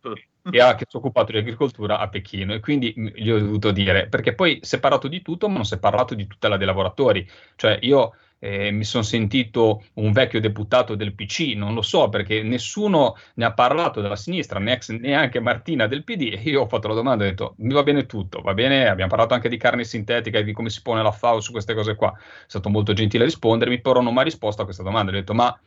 [0.49, 3.71] che, ha, che si è occupato di agricoltura a Pechino e quindi gli ho dovuto
[3.71, 6.57] dire, perché poi si è parlato di tutto, ma non si è parlato di tutela
[6.57, 11.81] dei lavoratori, cioè io eh, mi sono sentito un vecchio deputato del PC, non lo
[11.81, 16.67] so perché nessuno ne ha parlato della sinistra, neanche Martina del PD e io ho
[16.67, 19.47] fatto la domanda e ho detto mi va bene tutto, va bene, abbiamo parlato anche
[19.47, 22.19] di carne sintetica e di come si pone la FAO su queste cose qua, è
[22.45, 25.33] stato molto gentile a rispondermi, però non mi ha risposto a questa domanda, ho detto
[25.33, 25.57] ma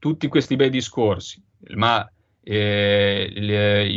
[0.00, 1.40] tutti questi bei discorsi,
[1.76, 2.10] ma
[2.42, 3.30] eh,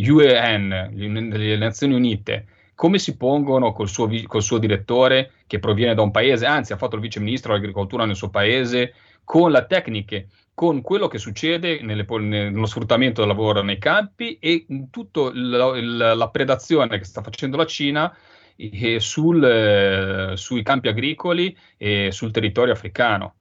[0.05, 2.45] l'UEN, le Nazioni Unite,
[2.77, 6.77] come si pongono col suo, col suo direttore che proviene da un paese, anzi ha
[6.77, 11.81] fatto il vice ministro dell'agricoltura nel suo paese, con le tecniche, con quello che succede
[11.81, 17.57] nelle, nello sfruttamento del lavoro nei campi e tutta la, la, predazione che sta facendo
[17.57, 18.15] la Cina
[18.55, 23.37] eh, sul, eh, sui campi agricoli e sul territorio africano.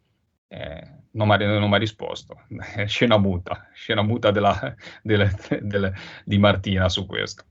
[0.48, 2.40] Eh, non mi ha risposto.
[2.86, 5.92] scena muta, scena muta della, delle, delle,
[6.24, 7.44] di Martina su questo.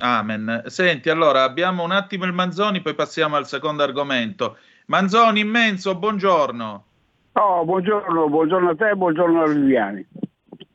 [0.00, 0.62] Amen.
[0.66, 4.56] Senti, allora abbiamo un attimo il Manzoni, poi passiamo al secondo argomento.
[4.86, 6.84] Manzoni immenso, buongiorno.
[7.32, 10.06] Oh, buongiorno, buongiorno a te, buongiorno a Viviani.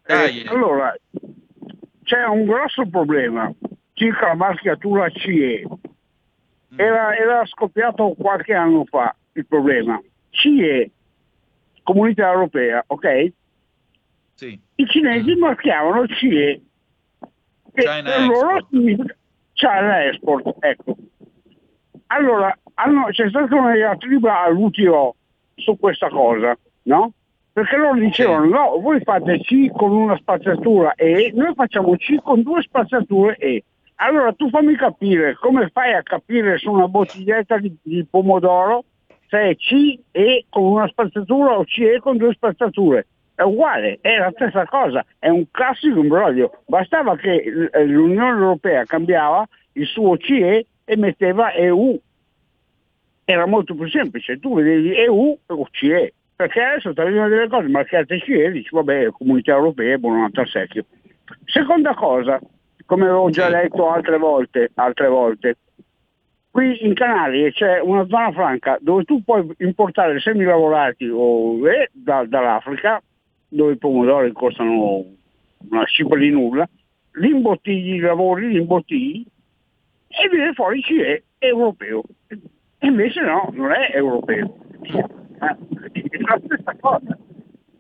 [0.06, 0.94] Eh, allora,
[2.04, 3.50] c'è un grosso problema
[3.94, 5.70] circa la marchiatura CE.
[6.74, 6.80] Mm.
[6.80, 10.02] Era, era scoppiato qualche anno fa il problema.
[10.32, 10.92] CE,
[11.82, 13.32] Comunità Europea, ok?
[14.34, 14.60] Sì.
[14.76, 16.62] I cinesi marchiavano CE
[17.74, 18.66] China allora,
[19.54, 20.96] China Export, ecco.
[22.08, 25.16] Allora, hanno, c'è stata una diatriba all'UTO
[25.56, 27.14] su questa cosa, no?
[27.52, 32.42] Perché loro dicevano, no, voi fate C con una spazzatura E, noi facciamo C con
[32.42, 33.64] due spazzature E.
[33.96, 38.86] Allora tu fammi capire come fai a capire su una bottiglietta di, di pomodoro
[39.28, 43.06] se è C E con una spazzatura o C E con due spazzature.
[43.36, 46.62] È uguale, è la stessa cosa, è un classico imbroglio.
[46.66, 52.00] Bastava che eh, l'Unione Europea cambiava il suo CE e metteva EU.
[53.26, 57.68] Era molto più semplice, tu vedevi EU o CE, perché adesso ti arrivano delle cose
[57.68, 60.86] marcate CE e dici vabbè, comunità europea, buon altro secchio.
[61.46, 62.40] Seconda cosa,
[62.86, 65.58] come avevo già detto altre volte, altre volte,
[66.52, 71.90] qui in Canarie c'è una zona franca dove tu puoi importare semi lavorati o, eh,
[71.92, 73.02] da- dall'Africa,
[73.54, 75.06] dove i pomodori costano
[75.70, 76.68] una cifra di nulla,
[77.14, 79.26] li imbottigli, li lavori, li imbottigli
[80.08, 82.04] e viene fuori CE europeo.
[82.28, 84.58] E invece no, non è europeo.
[84.84, 87.18] Eh, È la stessa cosa.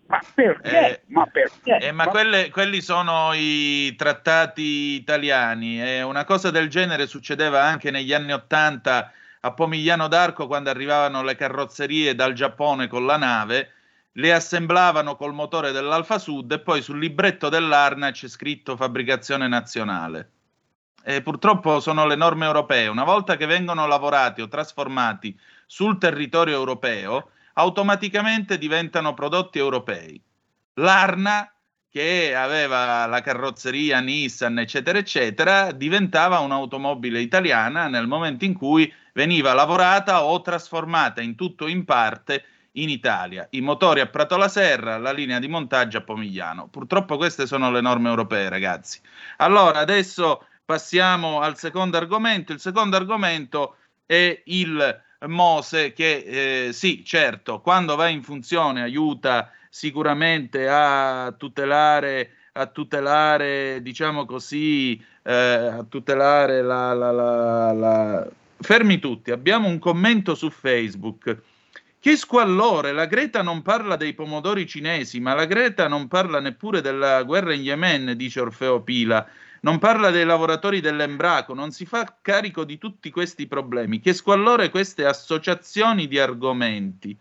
[0.06, 0.90] Ma perché?
[0.90, 1.78] Eh, ma perché?
[1.78, 7.90] Eh, ma quelle- quelli sono i trattati italiani e una cosa del genere succedeva anche
[7.90, 13.72] negli anni Ottanta a Pomigliano d'Arco quando arrivavano le carrozzerie dal Giappone con la nave,
[14.14, 20.32] le assemblavano col motore dell'Alfa Sud e poi sul libretto dell'Arna c'è scritto fabbricazione nazionale.
[21.04, 22.88] E purtroppo sono le norme europee.
[22.88, 30.22] Una volta che vengono lavorati o trasformati sul territorio europeo, automaticamente diventano prodotti europei.
[30.76, 31.52] L'Arna,
[31.90, 39.54] che aveva la carrozzeria Nissan, eccetera, eccetera, diventava un'automobile italiana nel momento in cui veniva
[39.54, 43.48] lavorata o trasformata in tutto o in parte in Italia.
[43.52, 46.68] I motori a Prato la Serra, la linea di montaggio a Pomigliano.
[46.68, 49.00] Purtroppo queste sono le norme europee, ragazzi.
[49.38, 52.52] Allora, adesso passiamo al secondo argomento.
[52.52, 59.52] Il secondo argomento è il Mose che eh, sì, certo, quando va in funzione aiuta
[59.70, 68.28] sicuramente a tutelare, a tutelare diciamo così, eh, a tutelare la, la, la, la...
[68.60, 71.42] Fermi tutti, abbiamo un commento su Facebook.
[72.04, 76.82] Che squallore, la Greta non parla dei pomodori cinesi, ma la Greta non parla neppure
[76.82, 79.26] della guerra in Yemen, dice Orfeo Pila
[79.62, 84.02] non parla dei lavoratori dell'Embraco, non si fa carico di tutti questi problemi.
[84.02, 87.16] Che squallore queste associazioni di argomenti.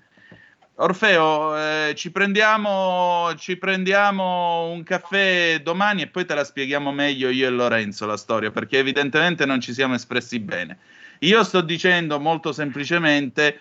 [0.75, 7.29] Orfeo, eh, ci, prendiamo, ci prendiamo un caffè domani e poi te la spieghiamo meglio
[7.29, 10.77] io e Lorenzo la storia, perché evidentemente non ci siamo espressi bene.
[11.21, 13.61] Io sto dicendo molto semplicemente,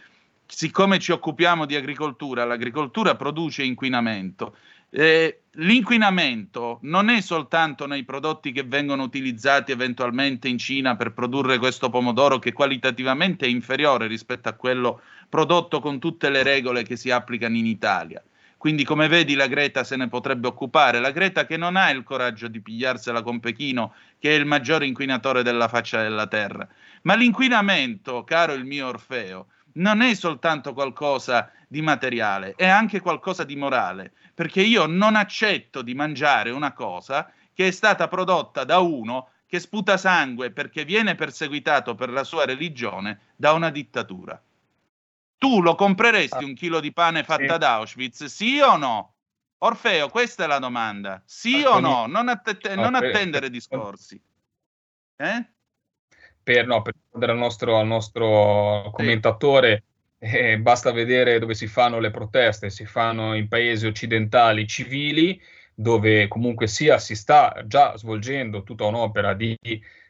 [0.54, 4.58] siccome ci occupiamo di agricoltura, l'agricoltura produce inquinamento.
[4.90, 11.58] Eh, l'inquinamento non è soltanto nei prodotti che vengono utilizzati eventualmente in Cina per produrre
[11.58, 16.98] questo pomodoro che qualitativamente è inferiore rispetto a quello prodotto con tutte le regole che
[16.98, 18.22] si applicano in Italia.
[18.58, 21.00] Quindi, come vedi, la Greta se ne potrebbe occupare.
[21.00, 24.86] La Greta che non ha il coraggio di pigliarsela con Pechino, che è il maggiore
[24.86, 26.68] inquinatore della faccia della terra.
[27.04, 33.44] Ma l'inquinamento, caro il mio Orfeo, non è soltanto qualcosa di materiale, è anche qualcosa
[33.44, 38.80] di morale, perché io non accetto di mangiare una cosa che è stata prodotta da
[38.80, 44.42] uno che sputa sangue perché viene perseguitato per la sua religione da una dittatura.
[45.38, 49.16] Tu lo compreresti un chilo di pane fatta ad Auschwitz, sì o no?
[49.58, 51.22] Orfeo, questa è la domanda.
[51.26, 52.06] Sì o no?
[52.06, 54.22] Non, att- non attendere discorsi.
[55.18, 55.46] Eh?
[56.44, 59.84] Per, no, per rispondere al nostro, al nostro commentatore,
[60.20, 65.42] eh, basta vedere dove si fanno le proteste, si fanno in paesi occidentali civili,
[65.74, 69.58] dove comunque sia si sta già svolgendo tutta un'opera di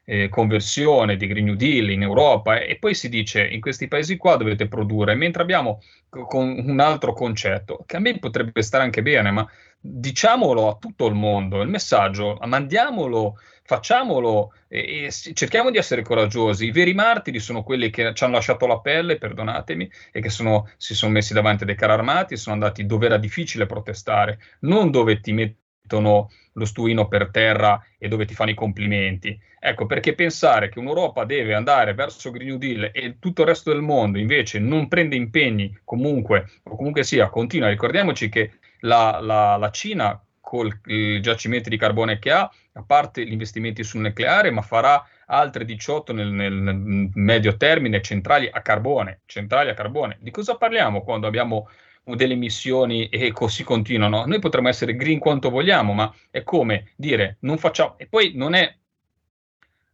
[0.03, 4.17] eh, conversione di Green New Deal in Europa e poi si dice in questi paesi
[4.17, 8.83] qua dovete produrre, mentre abbiamo co- con un altro concetto che a me potrebbe stare
[8.83, 9.47] anche bene, ma
[9.79, 16.65] diciamolo a tutto il mondo, il messaggio, mandiamolo facciamolo e, e cerchiamo di essere coraggiosi.
[16.65, 20.69] I veri martiri sono quelli che ci hanno lasciato la pelle, perdonatemi, e che sono,
[20.77, 24.91] si sono messi davanti dei carri armati e sono andati dove era difficile protestare, non
[24.91, 29.39] dove ti mettono lo stuino per terra e dove ti fanno i complimenti.
[29.59, 33.71] Ecco, perché pensare che un'Europa deve andare verso Green New Deal e tutto il resto
[33.71, 37.69] del mondo invece non prende impegni comunque, o comunque sia, continua.
[37.69, 40.81] Ricordiamoci che la, la, la Cina col
[41.21, 46.11] giacimenti di carbone che ha, a parte gli investimenti sul nucleare, ma farà altre 18
[46.11, 50.17] nel, nel, nel, medio termine centrali a carbone, centrali a carbone.
[50.19, 51.69] Di cosa parliamo quando abbiamo
[52.03, 54.25] delle emissioni e così continuano?
[54.25, 58.53] Noi potremmo essere green quanto vogliamo, ma è come dire non facciamo e poi non
[58.55, 58.75] è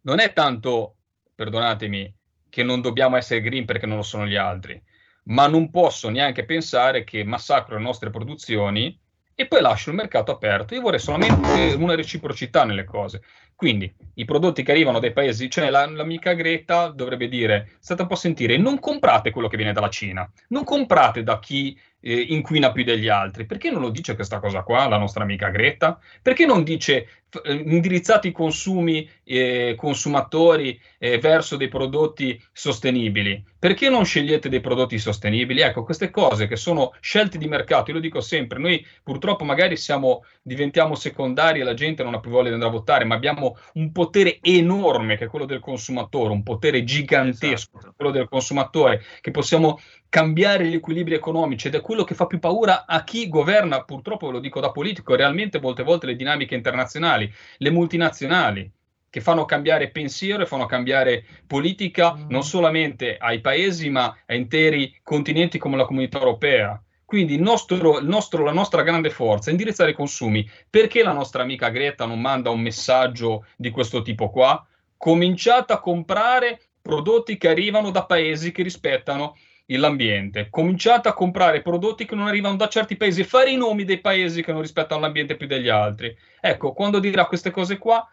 [0.02, 0.96] non è tanto,
[1.36, 2.16] perdonatemi,
[2.50, 4.82] che non dobbiamo essere green perché non lo sono gli altri,
[5.24, 8.98] ma non posso neanche pensare che massacro le nostre produzioni
[9.40, 10.74] e poi lascio il mercato aperto.
[10.74, 13.22] Io vorrei solamente una reciprocità nelle cose.
[13.56, 18.08] Quindi i prodotti che arrivano dai paesi, cioè la, l'amica Greta dovrebbe dire, state un
[18.08, 22.20] po' a sentire, non comprate quello che viene dalla Cina, non comprate da chi eh,
[22.30, 23.46] inquina più degli altri.
[23.46, 26.00] Perché non lo dice questa cosa qua, la nostra amica Greta?
[26.22, 27.08] Perché non dice
[27.44, 33.44] eh, indirizzate i consumi eh, consumatori eh, verso dei prodotti sostenibili?
[33.60, 35.62] Perché non scegliete dei prodotti sostenibili?
[35.62, 39.76] Ecco, queste cose che sono scelte di mercato, io lo dico sempre, noi purtroppo magari
[39.78, 43.16] siamo, diventiamo secondari e la gente non ha più voglia di andare a votare, ma
[43.16, 47.94] abbiamo un potere enorme che è quello del consumatore, un potere gigantesco, esatto.
[47.96, 49.80] quello del consumatore, che possiamo
[50.10, 54.28] cambiare gli equilibri economici ed è quello che fa più paura a chi governa, purtroppo
[54.28, 58.72] ve lo dico da politico, realmente molte volte le dinamiche internazionali, le multinazionali
[59.10, 62.30] che fanno cambiare pensiero e fanno cambiare politica mm.
[62.30, 66.82] non solamente ai paesi ma a interi continenti come la comunità europea.
[67.04, 70.48] Quindi il nostro, il nostro, la nostra grande forza è indirizzare i consumi.
[70.70, 74.68] Perché la nostra amica Greta non manda un messaggio di questo tipo qua?
[74.98, 79.38] Cominciate a comprare prodotti che arrivano da paesi che rispettano
[79.76, 80.48] l'ambiente.
[80.50, 84.42] Cominciate a comprare prodotti che non arrivano da certi paesi, fare i nomi dei paesi
[84.42, 86.16] che non rispettano l'ambiente più degli altri.
[86.40, 88.10] Ecco, quando dirà queste cose qua,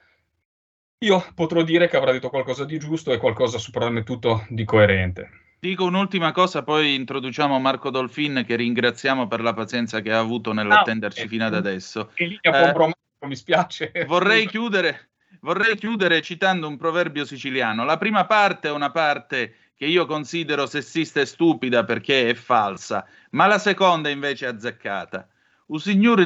[0.99, 5.43] io potrò dire che avrà detto qualcosa di giusto e qualcosa soprattutto di coerente.
[5.61, 10.53] Dico un'ultima cosa, poi introduciamo Marco Dolfin che ringraziamo per la pazienza che ha avuto
[10.53, 12.11] nell'attenderci ah, fino ad adesso.
[12.15, 12.95] Che eh,
[13.27, 13.93] mi spiace.
[14.07, 17.85] Vorrei chiudere, vorrei chiudere citando un proverbio siciliano.
[17.85, 23.07] La prima parte è una parte che io considero sessista e stupida perché è falsa,
[23.31, 25.29] ma la seconda invece è azzeccata.
[25.67, 26.23] Un signore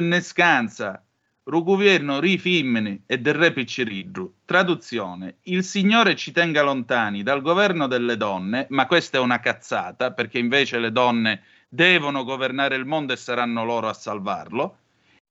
[1.63, 4.41] governo ri femmini e del re picciridru.
[4.45, 10.11] Traduzione: Il Signore ci tenga lontani dal governo delle donne, ma questa è una cazzata,
[10.11, 14.77] perché invece le donne devono governare il mondo e saranno loro a salvarlo,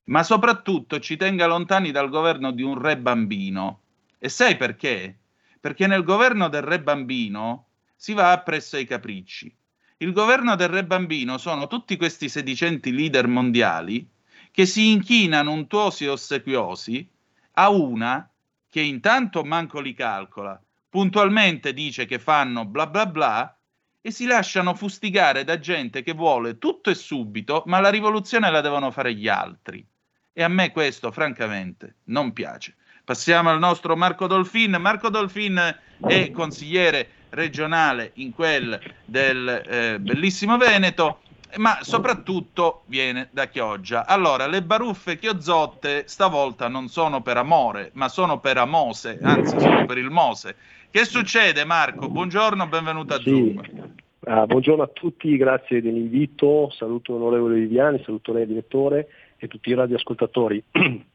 [0.04, 3.80] ma soprattutto ci tenga lontani dal governo di un re bambino.
[4.18, 5.16] E sai perché?
[5.60, 7.67] Perché nel governo del re bambino
[8.00, 9.52] si va appresso ai capricci.
[9.96, 14.08] Il governo del re bambino sono tutti questi sedicenti leader mondiali
[14.52, 17.10] che si inchinano untuosi e ossequiosi
[17.54, 18.30] a una
[18.70, 23.58] che intanto manco li calcola, puntualmente dice che fanno bla bla bla
[24.00, 28.60] e si lasciano fustigare da gente che vuole tutto e subito, ma la rivoluzione la
[28.60, 29.84] devono fare gli altri.
[30.32, 32.76] E a me questo, francamente, non piace.
[33.04, 34.76] Passiamo al nostro Marco Dolfin.
[34.78, 35.76] Marco Dolfin
[36.06, 41.20] è consigliere regionale in quel del eh, bellissimo Veneto,
[41.56, 44.06] ma soprattutto viene da Chioggia.
[44.06, 49.86] Allora, le baruffe chiozzotte stavolta non sono per amore, ma sono per amose, anzi sono
[49.86, 50.56] per il mose.
[50.90, 52.08] Che succede Marco?
[52.08, 53.30] Buongiorno, benvenuto a sì.
[53.30, 53.92] Zoom.
[54.24, 59.08] Ah, buongiorno a tutti, grazie dell'invito, saluto l'onorevole Viviani, saluto lei direttore
[59.38, 60.62] e tutti i radioascoltatori.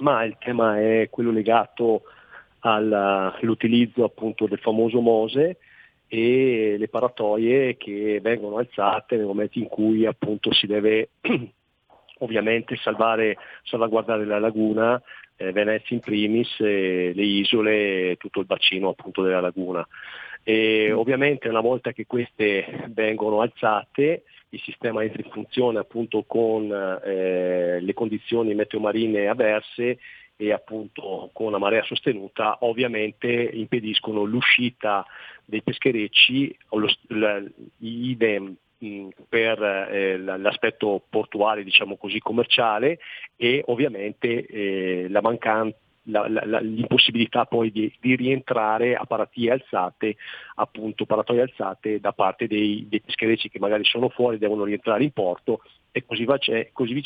[0.00, 2.02] ma il tema è quello legato
[2.66, 5.58] all'utilizzo appunto del famoso Mose
[6.08, 11.10] e le paratoie che vengono alzate nel momento in cui appunto si deve
[12.20, 15.00] ovviamente salvare, salvaguardare la laguna,
[15.36, 19.86] eh, Venezia in primis, eh, le isole, tutto il bacino appunto della laguna.
[20.42, 26.70] E ovviamente una volta che queste vengono alzate il sistema entra in funzione appunto con
[27.04, 29.98] eh, le condizioni meteomarine avverse
[30.36, 35.06] e appunto con la marea sostenuta ovviamente impediscono l'uscita
[35.44, 36.56] dei pescherecci
[37.78, 38.56] idem
[39.28, 42.98] per eh, l'aspetto portuale, diciamo così, commerciale
[43.36, 45.78] e ovviamente eh, la mancanza
[46.08, 50.16] la, la, l'impossibilità poi di, di, rientrare a paratie alzate,
[50.56, 55.12] appunto paratoie alzate da parte dei, dei pescherecci che magari sono fuori, devono rientrare in
[55.12, 56.38] porto e così, va,
[56.72, 57.02] così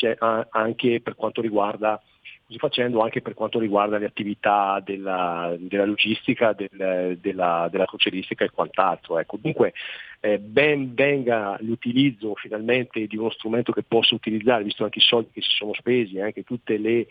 [0.50, 2.02] anche per quanto riguarda
[2.48, 8.44] così facendo anche per quanto riguarda le attività della, della logistica, del, della, della crocieristica
[8.44, 9.18] e quant'altro.
[9.18, 9.36] Ecco.
[9.38, 9.74] Dunque
[10.20, 15.28] eh, ben venga l'utilizzo finalmente di uno strumento che possa utilizzare, visto anche i soldi
[15.32, 17.08] che si sono spesi, e anche tutte le,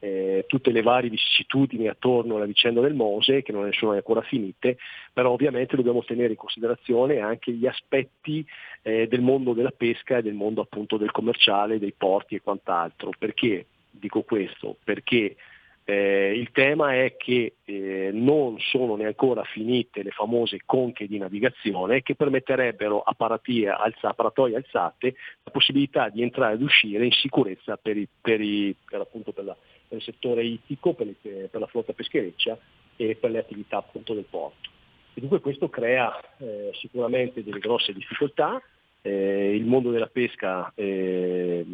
[0.00, 4.76] eh, tutte le varie vicissitudini attorno alla vicenda del Mose, che non sono ancora finite,
[5.12, 8.44] però ovviamente dobbiamo tenere in considerazione anche gli aspetti
[8.82, 13.10] eh, del mondo della pesca e del mondo appunto del commerciale, dei porti e quant'altro.
[13.16, 14.76] Perché dico questo?
[14.82, 15.36] Perché
[15.90, 19.18] eh, il tema è che eh, non sono neanche
[19.52, 26.08] finite le famose conche di navigazione che permetterebbero a paratie, alza, paratoie alzate la possibilità
[26.08, 29.56] di entrare ed uscire in sicurezza per, i, per, i, per, per, la,
[29.88, 31.08] il settore ittico, per,
[31.50, 32.56] la flotta peschereccia
[32.94, 34.68] e per le attività appunto, del porto.
[35.14, 38.62] E dunque questo crea eh, sicuramente delle grosse difficoltà,
[39.02, 41.64] eh, il mondo della pesca eh,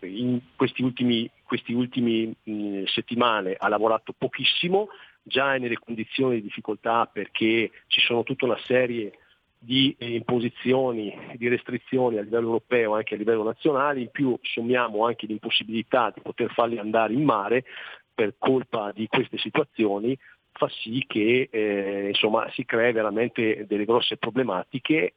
[0.00, 4.88] in questi ultimi questi ultimi mh, settimane ha lavorato pochissimo,
[5.22, 9.18] già è nelle condizioni di difficoltà perché ci sono tutta una serie
[9.56, 14.36] di eh, imposizioni, di restrizioni a livello europeo e anche a livello nazionale, in più
[14.42, 17.64] sommiamo anche l'impossibilità di poter farli andare in mare
[18.14, 20.16] per colpa di queste situazioni,
[20.56, 25.12] fa sì che eh, insomma, si crei veramente delle grosse problematiche eh,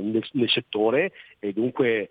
[0.00, 2.10] nel, nel, settore e dunque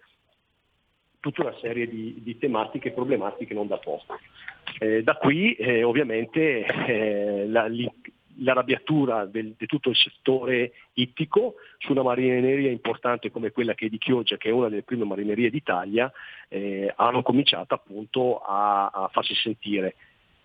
[1.19, 4.17] tutta una serie di, di tematiche e problematiche non da poco.
[4.79, 7.67] Eh, da qui eh, ovviamente eh, la,
[8.37, 13.97] l'arrabbiatura di tutto il settore ittico su una marineria importante come quella che è di
[13.97, 16.09] Chioggia, che è una delle prime marinerie d'Italia,
[16.47, 19.95] eh, hanno cominciato appunto a, a farsi sentire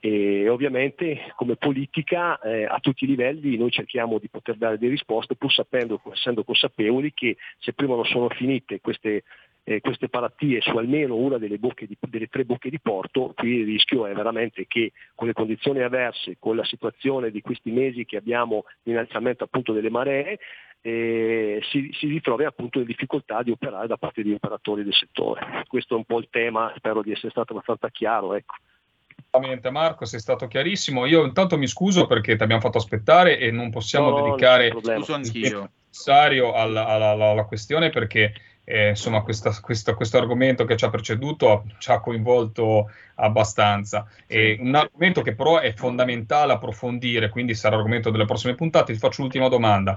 [0.00, 4.92] e ovviamente come politica eh, a tutti i livelli noi cerchiamo di poter dare delle
[4.92, 9.24] risposte pur sapendo, essendo consapevoli che se prima non sono finite queste,
[9.64, 13.64] eh, queste paratie su almeno una delle, di, delle, tre bocche di porto, qui il
[13.64, 18.16] rischio è veramente che con le condizioni avverse, con la situazione di questi mesi che
[18.16, 20.38] abbiamo l'innalzamento appunto delle maree,
[20.82, 25.64] eh, si, si, ritrovi appunto in difficoltà di operare da parte degli operatori del settore.
[25.66, 28.34] Questo è un po' il tema, spero di essere stato abbastanza chiaro.
[28.34, 28.54] Ecco.
[29.70, 31.06] Marco, sei stato chiarissimo.
[31.06, 34.80] Io intanto mi scuso perché ti abbiamo fatto aspettare e non possiamo no, dedicare il
[34.80, 38.32] tempo necessario alla, alla, alla, alla questione perché
[38.68, 44.06] eh, insomma, questa, questa, questo argomento che ci ha preceduto ci ha coinvolto abbastanza.
[44.26, 44.58] Sì.
[44.60, 48.92] un argomento che però è fondamentale approfondire, quindi sarà argomento delle prossime puntate.
[48.92, 49.94] Ti faccio l'ultima domanda.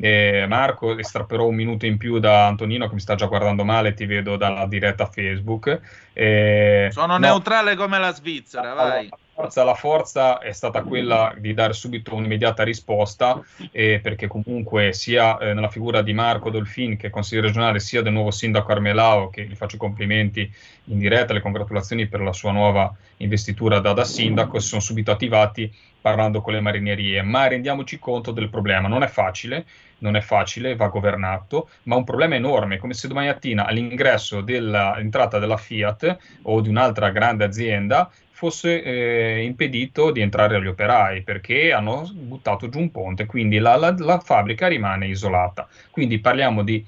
[0.00, 3.92] Eh, Marco, estrapperò un minuto in più da Antonino che mi sta già guardando male,
[3.92, 5.80] ti vedo dalla diretta Facebook.
[6.12, 9.10] Eh, Sono no, neutrale come la Svizzera, vai
[9.42, 15.36] forza, la forza è stata quella di dare subito un'immediata risposta, eh, perché comunque sia
[15.38, 19.30] eh, nella figura di Marco Dolfin, che è consigliere regionale, sia del nuovo sindaco Armelao,
[19.30, 20.50] che gli faccio i complimenti
[20.84, 25.10] in diretta, le congratulazioni per la sua nuova investitura da, da sindaco, si sono subito
[25.10, 29.64] attivati parlando con le marinerie, ma rendiamoci conto del problema, non è facile,
[29.98, 35.38] non è facile, va governato, ma un problema enorme, come se domani mattina all'ingresso dell'entrata
[35.38, 38.10] della Fiat o di un'altra grande azienda
[38.42, 43.76] fosse eh, impedito di entrare agli operai perché hanno buttato giù un ponte, quindi la,
[43.76, 45.68] la, la fabbrica rimane isolata.
[45.92, 46.84] Quindi parliamo di,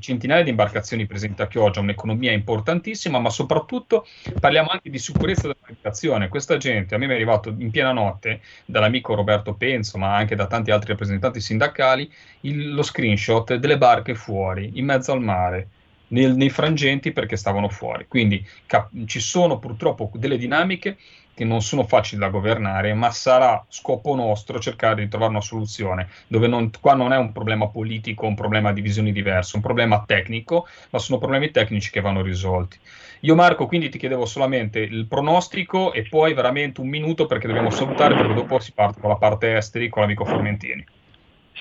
[0.00, 4.04] centinaia di imbarcazioni presenti a Chioggia, un'economia importantissima, ma soprattutto
[4.40, 6.26] parliamo anche di sicurezza della navigazione.
[6.26, 10.34] Questa gente, a me mi è arrivato in piena notte dall'amico Roberto Penzo, ma anche
[10.34, 15.68] da tanti altri rappresentanti sindacali, il, lo screenshot delle barche fuori, in mezzo al mare
[16.12, 18.06] nel, nei frangenti perché stavano fuori.
[18.06, 20.96] Quindi cap- ci sono purtroppo delle dinamiche
[21.34, 26.08] che non sono facili da governare, ma sarà scopo nostro cercare di trovare una soluzione,
[26.26, 30.04] dove non, qua non è un problema politico, un problema di visioni diverse, un problema
[30.06, 32.78] tecnico, ma sono problemi tecnici che vanno risolti.
[33.20, 37.70] Io Marco, quindi ti chiedevo solamente il pronostico e poi veramente un minuto perché dobbiamo
[37.70, 40.84] salutare, perché dopo si parte con la parte esteri con l'amico Formentini.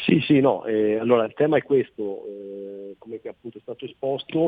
[0.05, 4.47] Sì, sì, no, eh, allora il tema è questo, eh, come appunto è stato esposto,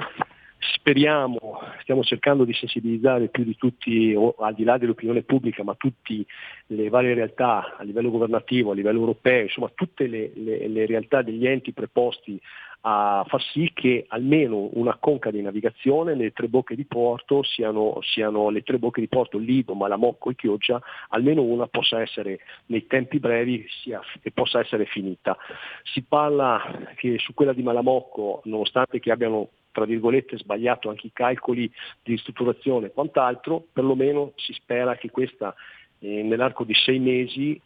[0.57, 6.25] speriamo, stiamo cercando di sensibilizzare più di tutti, al di là dell'opinione pubblica, ma tutte
[6.67, 11.21] le varie realtà a livello governativo, a livello europeo, insomma tutte le, le, le realtà
[11.21, 12.41] degli enti preposti
[12.85, 17.99] a far sì che almeno una conca di navigazione nelle tre bocche di porto siano,
[18.01, 22.85] siano le tre bocche di porto Lido, Malamocco e Chioggia, almeno una possa essere nei
[22.87, 25.37] tempi brevi sia, e possa essere finita.
[25.83, 31.13] Si parla che su quella di Malamocco, nonostante che abbiano tra virgolette sbagliato anche i
[31.13, 31.67] calcoli
[32.03, 35.55] di ristrutturazione e quant'altro, perlomeno si spera che questa
[35.99, 37.59] eh, nell'arco di sei mesi,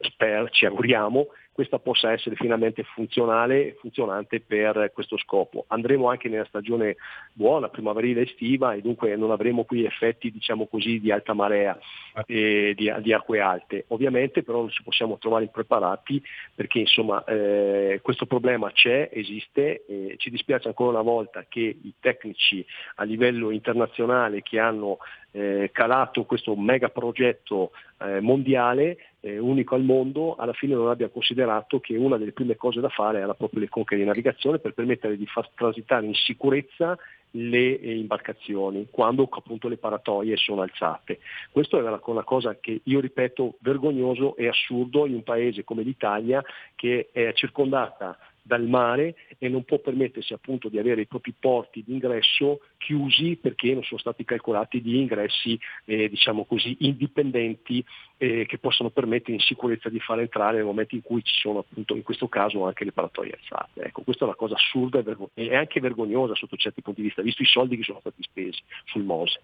[0.00, 1.26] spero, ci auguriamo,
[1.56, 5.64] questa possa essere finalmente funzionale e funzionante per questo scopo.
[5.68, 6.96] Andremo anche nella stagione
[7.32, 11.78] buona, primaverile estiva e dunque non avremo qui effetti diciamo così di alta marea
[12.26, 13.86] e di, di acque alte.
[13.88, 16.22] Ovviamente però non ci possiamo trovare impreparati
[16.54, 21.94] perché insomma eh, questo problema c'è, esiste e ci dispiace ancora una volta che i
[21.98, 22.62] tecnici
[22.96, 24.98] a livello internazionale che hanno
[25.30, 31.08] eh, calato questo mega progetto eh, mondiale eh, unico al mondo, alla fine non abbia
[31.08, 31.45] considerato
[31.80, 35.16] che una delle prime cose da fare era proprio le conche di navigazione per permettere
[35.16, 36.96] di far transitare in sicurezza
[37.32, 41.18] le eh, imbarcazioni quando appunto le paratoie sono alzate.
[41.50, 46.42] Questo è una cosa che io ripeto vergognoso e assurdo in un paese come l'Italia
[46.74, 48.16] che è circondata
[48.46, 53.36] dal mare e non può permettersi appunto di avere i propri porti di ingresso chiusi
[53.36, 57.84] perché non sono stati calcolati di ingressi eh, diciamo così indipendenti
[58.18, 61.58] eh, che possono permettere in sicurezza di far entrare nel momento in cui ci sono
[61.58, 63.82] appunto in questo caso anche le paratoie alzate.
[63.82, 67.08] Ecco, questa è una cosa assurda e, vergog- e anche vergognosa sotto certi punti di
[67.08, 69.40] vista, visto i soldi che sono stati spesi sul Mose.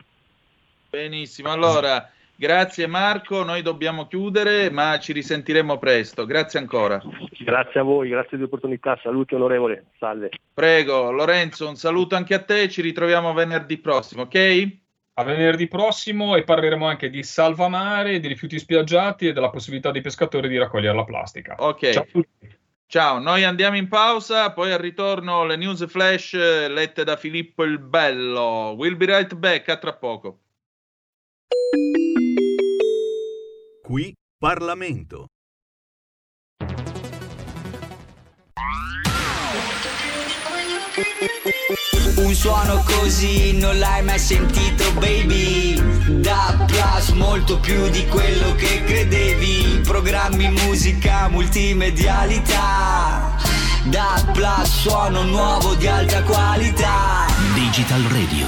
[0.91, 2.09] Benissimo, allora
[2.43, 6.27] grazie Marco, noi dobbiamo chiudere, ma ci risentiremo presto.
[6.27, 7.01] Grazie ancora.
[7.39, 10.31] Grazie a voi, grazie dell'opportunità, saluti onorevole, salve.
[10.53, 14.69] Prego, Lorenzo, un saluto anche a te, ci ritroviamo venerdì prossimo, ok?
[15.15, 20.01] A venerdì prossimo e parleremo anche di salvamare, di rifiuti spiaggiati e della possibilità dei
[20.01, 21.55] pescatori di raccogliere la plastica.
[21.59, 21.91] Ok.
[21.91, 22.57] Ciao a tutti.
[22.87, 27.79] Ciao, noi andiamo in pausa, poi al ritorno le news flash lette da Filippo il
[27.79, 28.75] Bello.
[28.77, 30.39] We'll be right back, a tra poco.
[33.85, 35.27] Qui Parlamento.
[42.17, 45.75] Un suono così non l'hai mai sentito baby
[46.21, 53.37] Da Plus molto più di quello che credevi Programmi, musica, multimedialità
[53.87, 58.47] Da Plus suono nuovo di alta qualità Digital Radio,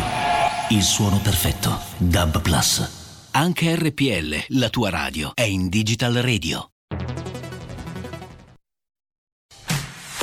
[0.68, 1.76] il suono perfetto.
[1.96, 3.02] Dub Plus.
[3.36, 6.70] Anche RPL, la tua radio, è in Digital Radio.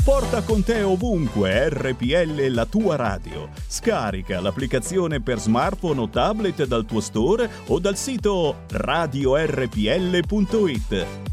[0.01, 3.49] Porta con te ovunque RPL la tua radio.
[3.67, 9.75] Scarica l'applicazione per smartphone o tablet dal tuo store o dal sito radiorpl.it.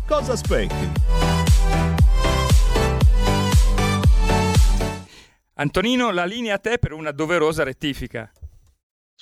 [0.04, 0.90] Cosa aspetti?
[5.54, 8.28] Antonino, la linea a te per una doverosa rettifica.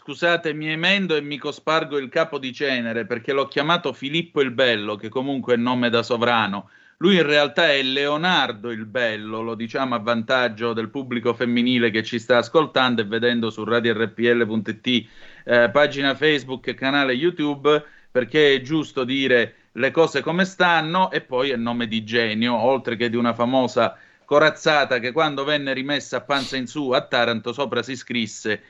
[0.07, 4.53] Scusate, mi emendo e mi cospargo il capo di cenere perché l'ho chiamato Filippo il
[4.53, 6.71] Bello, che comunque è nome da sovrano.
[6.99, 12.05] Lui in realtà è Leonardo il Bello, lo diciamo a vantaggio del pubblico femminile che
[12.05, 15.09] ci sta ascoltando e vedendo su radiorpl.it,
[15.43, 21.21] eh, pagina Facebook e canale YouTube, perché è giusto dire le cose come stanno e
[21.21, 26.19] poi è nome di genio, oltre che di una famosa corazzata che quando venne rimessa
[26.19, 28.63] a panza in su a Taranto sopra si scrisse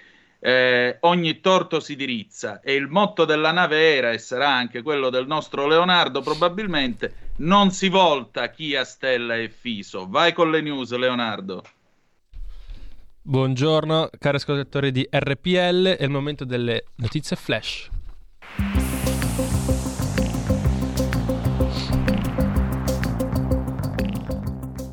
[0.46, 5.10] eh, ogni torto si dirizza e il motto della nave era e sarà anche quello
[5.10, 10.60] del nostro Leonardo probabilmente non si volta chi a stella è fiso vai con le
[10.60, 11.64] news Leonardo
[13.22, 17.90] Buongiorno cari ascoltatori di RPL, è il momento delle notizie flash.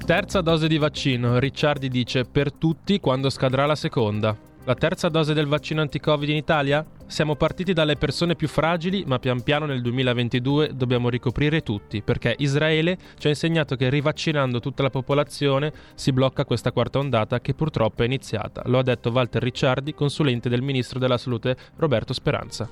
[0.03, 1.37] Terza dose di vaccino.
[1.37, 4.35] Ricciardi dice per tutti quando scadrà la seconda.
[4.65, 6.85] La terza dose del vaccino anti-Covid in Italia?
[7.05, 12.33] Siamo partiti dalle persone più fragili, ma pian piano nel 2022 dobbiamo ricoprire tutti, perché
[12.37, 17.53] Israele ci ha insegnato che rivaccinando tutta la popolazione si blocca questa quarta ondata che
[17.53, 18.61] purtroppo è iniziata.
[18.67, 22.69] Lo ha detto Walter Ricciardi, consulente del ministro della Salute Roberto Speranza.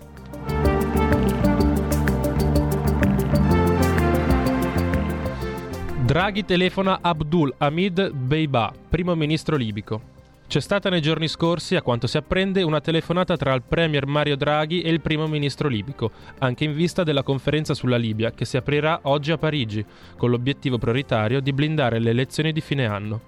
[6.05, 10.19] Draghi telefona Abdul Hamid Beiba, primo ministro libico.
[10.51, 14.35] C'è stata nei giorni scorsi, a quanto si apprende, una telefonata tra il premier Mario
[14.35, 18.57] Draghi e il primo ministro libico, anche in vista della conferenza sulla Libia che si
[18.57, 19.85] aprirà oggi a Parigi,
[20.17, 23.21] con l'obiettivo prioritario di blindare le elezioni di fine anno.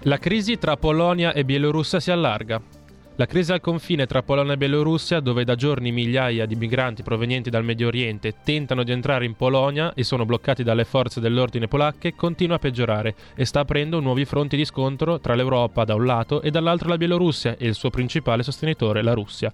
[0.00, 2.81] La crisi tra Polonia e Bielorussia si allarga.
[3.22, 7.50] La crisi al confine tra Polonia e Bielorussia, dove da giorni migliaia di migranti provenienti
[7.50, 12.16] dal Medio Oriente tentano di entrare in Polonia e sono bloccati dalle forze dell'ordine polacche,
[12.16, 16.42] continua a peggiorare e sta aprendo nuovi fronti di scontro tra l'Europa da un lato
[16.42, 19.52] e dall'altro la Bielorussia e il suo principale sostenitore, la Russia.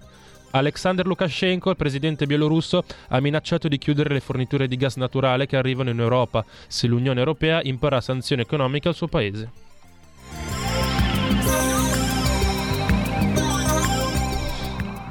[0.49, 5.57] Alexander Lukashenko, il presidente bielorusso, ha minacciato di chiudere le forniture di gas naturale che
[5.57, 9.68] arrivano in Europa se l'Unione Europea imporrà sanzioni economiche al suo paese.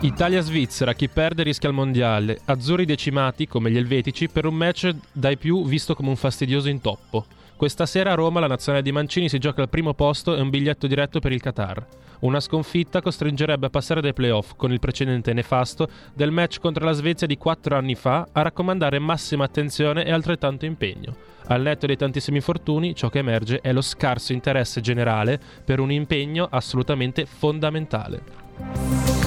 [0.01, 2.39] Italia-Svizzera, chi perde rischia il mondiale.
[2.45, 7.27] Azzurri decimati, come gli elvetici, per un match dai più visto come un fastidioso intoppo.
[7.57, 10.51] Questa sera a Roma la nazionale di Mancini si gioca al primo posto e un
[10.51, 11.85] biglietto diretto per il Qatar.
[12.21, 16.93] Una sconfitta costringerebbe a passare dai playoff, con il precedente nefasto del match contro la
[16.93, 21.17] Svezia di quattro anni fa, a raccomandare massima attenzione e altrettanto impegno.
[21.47, 25.91] Al netto dei tantissimi infortuni, ciò che emerge è lo scarso interesse generale per un
[25.91, 29.18] impegno assolutamente fondamentale.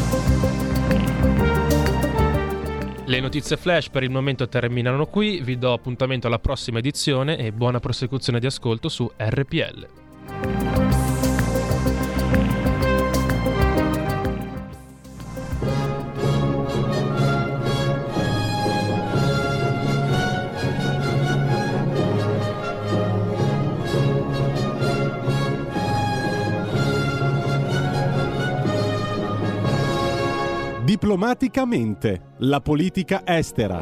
[3.12, 7.52] Le notizie flash per il momento terminano qui, vi do appuntamento alla prossima edizione e
[7.52, 10.01] buona prosecuzione di ascolto su RPL.
[30.92, 33.82] Diplomaticamente, la politica estera.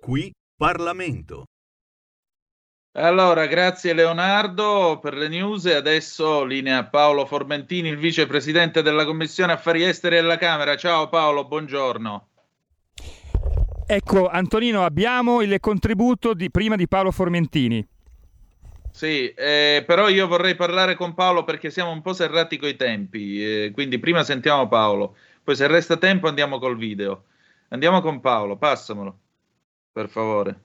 [0.00, 1.46] Qui Parlamento.
[2.92, 9.50] Allora, grazie Leonardo per le news e adesso linea Paolo Formentini, il vicepresidente della Commissione
[9.50, 10.76] Affari Esteri della Camera.
[10.76, 12.28] Ciao Paolo, buongiorno.
[13.84, 17.84] Ecco, Antonino, abbiamo il contributo di, prima di Paolo Formentini.
[18.98, 23.40] Sì, eh, però io vorrei parlare con Paolo perché siamo un po' serrati coi tempi,
[23.40, 27.26] eh, quindi prima sentiamo Paolo, poi se resta tempo andiamo col video.
[27.68, 29.18] Andiamo con Paolo, passamelo,
[29.92, 30.60] per favore.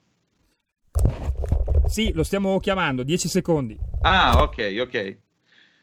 [1.85, 3.77] Sì, lo stiamo chiamando, 10 secondi.
[4.01, 5.17] Ah, ok, ok.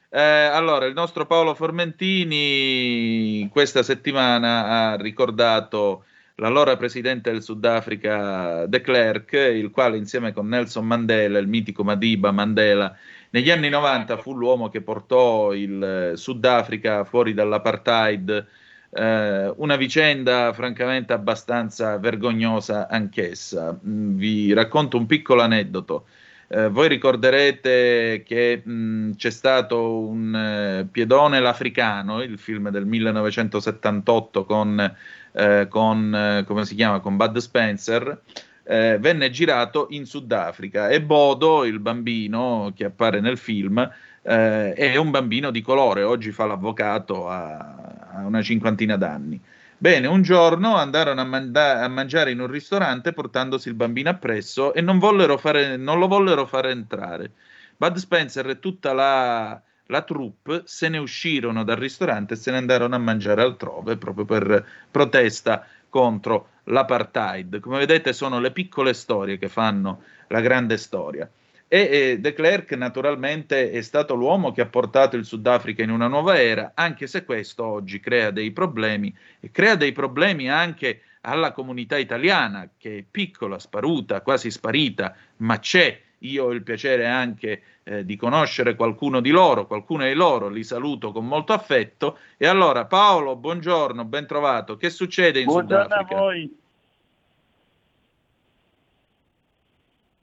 [0.08, 6.02] Eh, allora, il nostro Paolo Formentini questa settimana ha ricordato
[6.40, 12.32] l'allora presidente del Sudafrica de Klerk, il quale insieme con Nelson Mandela, il mitico Madiba
[12.32, 12.96] Mandela,
[13.30, 18.46] negli anni 90 fu l'uomo che portò il Sudafrica fuori dall'apartheid,
[18.92, 23.78] eh, una vicenda francamente abbastanza vergognosa anch'essa.
[23.86, 26.06] Mm, vi racconto un piccolo aneddoto.
[26.48, 34.44] Eh, voi ricorderete che mh, c'è stato un eh, Piedone l'Africano, il film del 1978
[34.44, 34.96] con
[35.32, 38.22] eh, con, eh, come si chiama, con Bud Spencer,
[38.64, 43.78] eh, venne girato in Sudafrica e Bodo, il bambino che appare nel film,
[44.22, 49.40] eh, è un bambino di colore, oggi fa l'avvocato a, a una cinquantina d'anni.
[49.76, 54.74] Bene, un giorno andarono a, manda- a, mangiare in un ristorante portandosi il bambino appresso
[54.74, 55.00] e non,
[55.38, 57.32] fare, non lo vollero fare entrare.
[57.78, 59.60] Bud Spencer e tutta la,
[59.90, 64.24] la troupe se ne uscirono dal ristorante e se ne andarono a mangiare altrove proprio
[64.24, 67.60] per protesta contro l'apartheid.
[67.60, 71.28] Come vedete sono le piccole storie che fanno la grande storia.
[71.66, 76.08] E, e De Klerk naturalmente è stato l'uomo che ha portato il Sudafrica in una
[76.08, 81.52] nuova era, anche se questo oggi crea dei problemi e crea dei problemi anche alla
[81.52, 87.62] comunità italiana che è piccola, sparuta, quasi sparita, ma c'è io ho il piacere anche
[87.84, 92.18] eh, di conoscere qualcuno di loro, qualcuno di loro, li saluto con molto affetto.
[92.36, 94.76] E allora Paolo, buongiorno, ben trovato.
[94.76, 96.14] Che succede in buongiorno Sudafrica?
[96.14, 96.58] a voi.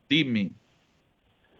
[0.07, 0.53] Dimmi.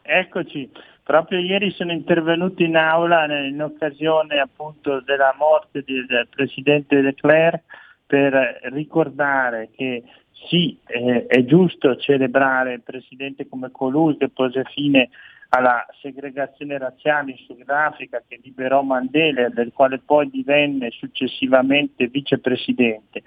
[0.02, 0.70] Eccoci,
[1.04, 7.64] proprio ieri sono intervenuto in aula in occasione appunto della morte del presidente De Klerk
[8.06, 10.04] per ricordare che
[10.46, 15.10] sì, eh, è giusto celebrare il presidente come colui che pose fine
[15.50, 23.24] alla segregazione razziale in Sudafrica, che liberò Mandela, del quale poi divenne successivamente vicepresidente,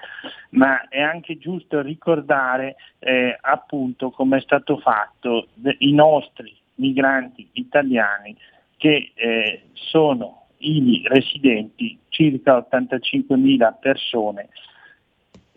[0.50, 5.48] ma è anche giusto ricordare eh, appunto come è stato fatto
[5.78, 8.36] i nostri migranti italiani
[8.76, 14.48] che eh, sono ivi residenti, circa 85.000 persone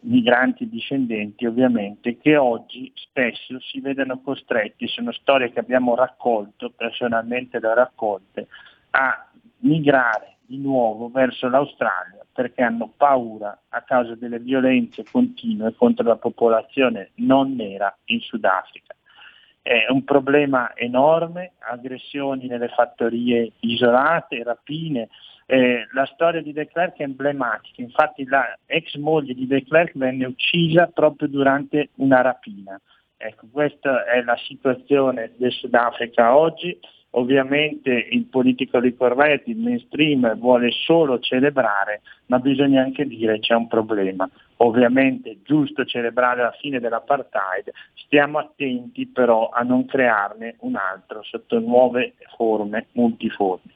[0.03, 7.59] migranti discendenti ovviamente, che oggi spesso si vedono costretti, sono storie che abbiamo raccolto, personalmente
[7.59, 8.47] le ho raccolte,
[8.91, 9.27] a
[9.59, 16.15] migrare di nuovo verso l'Australia perché hanno paura a causa delle violenze continue contro la
[16.15, 18.95] popolazione non nera in Sudafrica.
[19.61, 25.09] È un problema enorme, aggressioni nelle fattorie isolate, rapine,
[25.45, 29.97] eh, la storia di De Klerk è emblematica, infatti la ex moglie di De Klerk
[29.97, 32.79] venne uccisa proprio durante una rapina.
[33.17, 36.77] Ecco, questa è la situazione del Sudafrica oggi.
[37.15, 43.53] Ovviamente il politico di corretto, il mainstream vuole solo celebrare, ma bisogna anche dire c'è
[43.53, 44.27] un problema.
[44.57, 51.21] Ovviamente è giusto celebrare la fine dell'apartheid, stiamo attenti però a non crearne un altro
[51.21, 53.73] sotto nuove forme multiformi.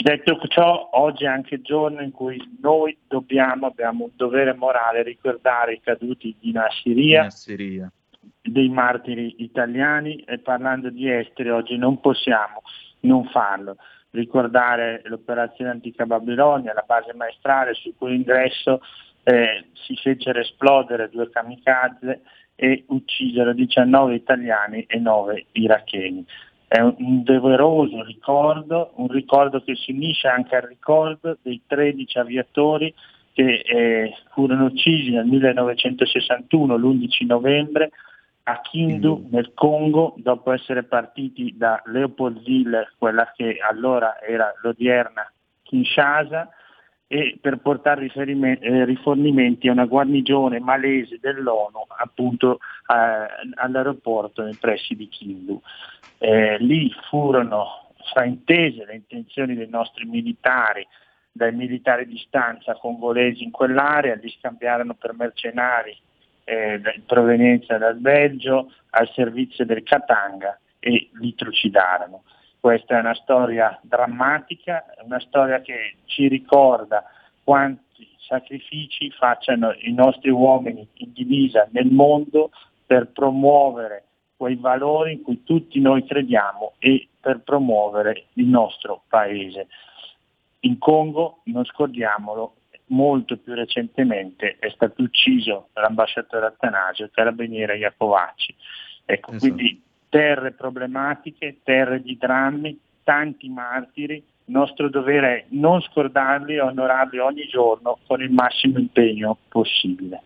[0.00, 5.02] Detto ciò, oggi è anche il giorno in cui noi dobbiamo, abbiamo un dovere morale,
[5.02, 7.92] ricordare i caduti di Nassiria, Nassiria.
[8.40, 12.62] dei martiri italiani e parlando di esteri oggi non possiamo
[13.00, 13.76] non farlo.
[14.12, 18.80] Ricordare l'operazione antica Babilonia, la base maestrale su cui ingresso
[19.22, 22.22] eh, si fecero esplodere due kamikaze
[22.54, 26.24] e uccisero 19 italiani e 9 iracheni.
[26.72, 32.94] È un doveroso ricordo, un ricordo che si unisce anche al ricordo dei 13 aviatori
[33.32, 37.90] che eh, furono uccisi nel 1961, l'11 novembre,
[38.44, 39.32] a Kindu mm.
[39.32, 45.28] nel Congo, dopo essere partiti da Leopoldville, quella che allora era l'odierna
[45.64, 46.50] Kinshasa,
[47.12, 54.94] e per portare eh, rifornimenti a una guarnigione malese dell'ONU appunto eh, all'aeroporto nei pressi
[54.94, 55.60] di Kindu.
[56.18, 60.86] Eh, lì furono fraintese le intenzioni dei nostri militari,
[61.32, 65.98] dai militari di stanza congolesi in quell'area, li scambiarono per mercenari
[66.44, 72.22] eh, di provenienza dal Belgio al servizio del Katanga e li trucidarono.
[72.60, 77.02] Questa è una storia drammatica, una storia che ci ricorda
[77.42, 82.50] quanti sacrifici facciano i nostri uomini in divisa nel mondo
[82.86, 84.04] per promuovere
[84.36, 89.68] quei valori in cui tutti noi crediamo e per promuovere il nostro paese.
[90.60, 92.54] In Congo, non scordiamolo,
[92.86, 98.54] molto più recentemente è stato ucciso l'ambasciatore Attanasio, il carabiniere Iacovacci.
[99.04, 99.54] Ecco, esatto.
[99.54, 106.60] quindi terre problematiche, terre di drammi, tanti martiri, il nostro dovere è non scordarli e
[106.60, 110.20] onorarli ogni giorno con il massimo impegno possibile.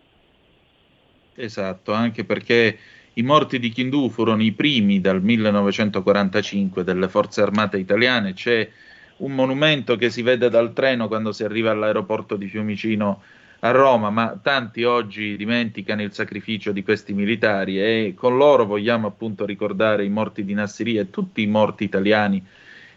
[1.35, 2.79] Esatto, anche perché
[3.15, 8.69] i morti di Kindu furono i primi dal 1945 delle forze armate italiane, c'è
[9.19, 13.23] un monumento che si vede dal treno quando si arriva all'aeroporto di Fiumicino
[13.65, 19.07] a Roma, ma tanti oggi dimenticano il sacrificio di questi militari e con loro vogliamo
[19.07, 22.45] appunto ricordare i morti di Nassiri e tutti i morti italiani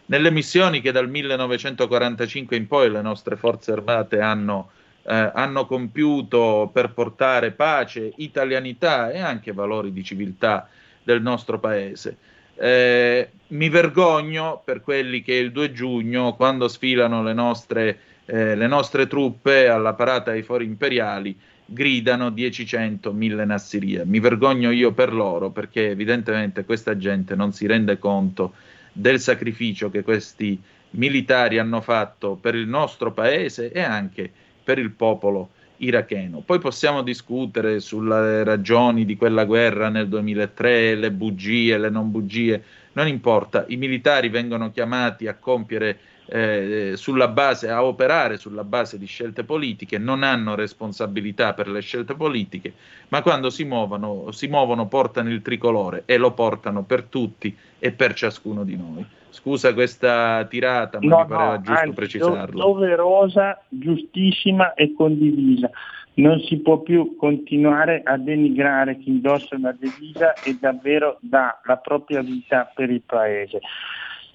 [0.08, 4.70] nelle missioni che dal 1945 in poi le nostre forze armate hanno,
[5.02, 10.68] eh, hanno compiuto per portare pace, italianità e anche valori di civiltà
[11.02, 12.16] del nostro paese.
[12.56, 17.98] Eh, mi vergogno per quelli che il 2 giugno, quando sfilano le nostre,
[18.30, 24.02] eh, le nostre truppe alla parata ai fori imperiali, gridano 10-100, 1000 Nassiria.
[24.04, 28.52] Mi vergogno io per loro perché evidentemente questa gente non si rende conto
[28.92, 30.60] del sacrificio che questi
[30.90, 34.30] militari hanno fatto per il nostro paese e anche
[34.62, 36.42] per il popolo iracheno.
[36.44, 42.62] Poi possiamo discutere sulle ragioni di quella guerra nel 2003, le bugie, le non bugie,
[42.92, 45.98] non importa, i militari vengono chiamati a compiere
[46.30, 51.80] eh, sulla base, a operare sulla base di scelte politiche, non hanno responsabilità per le
[51.80, 52.74] scelte politiche,
[53.08, 57.92] ma quando si muovono, si muovono portano il tricolore e lo portano per tutti e
[57.92, 59.04] per ciascuno di noi.
[59.30, 62.58] Scusa questa tirata, ma no, mi pareva no, giusto anzi, precisarlo.
[62.58, 65.70] Doverosa, giustissima e condivisa.
[66.14, 71.76] Non si può più continuare a denigrare chi indossa una divisa e davvero dà la
[71.76, 73.60] propria vita per il paese.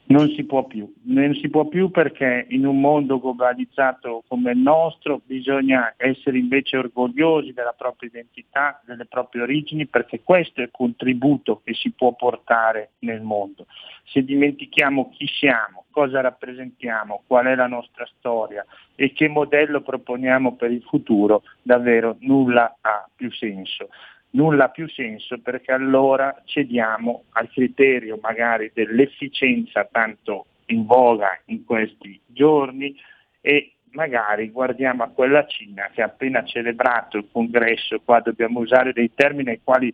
[0.05, 4.57] Non si può più, non si può più perché in un mondo globalizzato come il
[4.57, 10.71] nostro bisogna essere invece orgogliosi della propria identità, delle proprie origini, perché questo è il
[10.71, 13.65] contributo che si può portare nel mondo.
[14.03, 20.55] Se dimentichiamo chi siamo, cosa rappresentiamo, qual è la nostra storia e che modello proponiamo
[20.55, 23.87] per il futuro, davvero nulla ha più senso
[24.33, 31.65] nulla ha più senso perché allora cediamo al criterio magari dell'efficienza tanto in voga in
[31.65, 32.95] questi giorni
[33.41, 38.93] e magari guardiamo a quella Cina che ha appena celebrato il congresso, qua dobbiamo usare
[38.93, 39.93] dei termini ai quali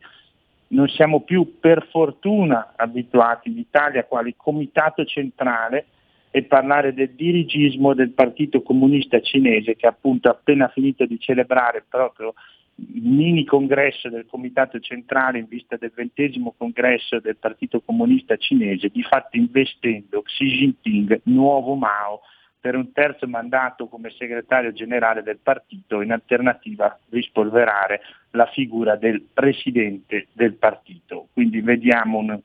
[0.68, 5.86] non siamo più per fortuna abituati in Italia, quali comitato centrale
[6.32, 11.84] e parlare del dirigismo del Partito Comunista Cinese che appunto ha appena finito di celebrare
[11.90, 12.36] proprio
[12.94, 19.04] mini congresso del Comitato Centrale in vista del ventesimo congresso del Partito Comunista Cinese, di
[19.04, 22.22] fatto investendo Xi Jinping, nuovo Mao,
[22.60, 28.02] per un terzo mandato come segretario generale del partito, in alternativa a rispolverare
[28.32, 31.28] la figura del presidente del partito.
[31.32, 32.40] Quindi vediamo un,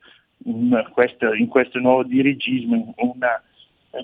[0.44, 3.42] un, questo, in questo nuovo dirigismo una,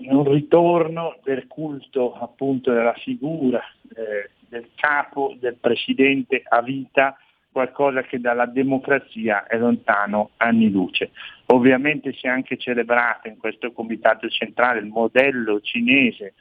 [0.08, 3.62] un ritorno del culto appunto della figura
[3.94, 7.16] eh, del capo, del presidente a vita,
[7.52, 11.10] qualcosa che dalla democrazia è lontano anni luce.
[11.46, 16.34] Ovviamente si è anche celebrato in questo comitato centrale il modello cinese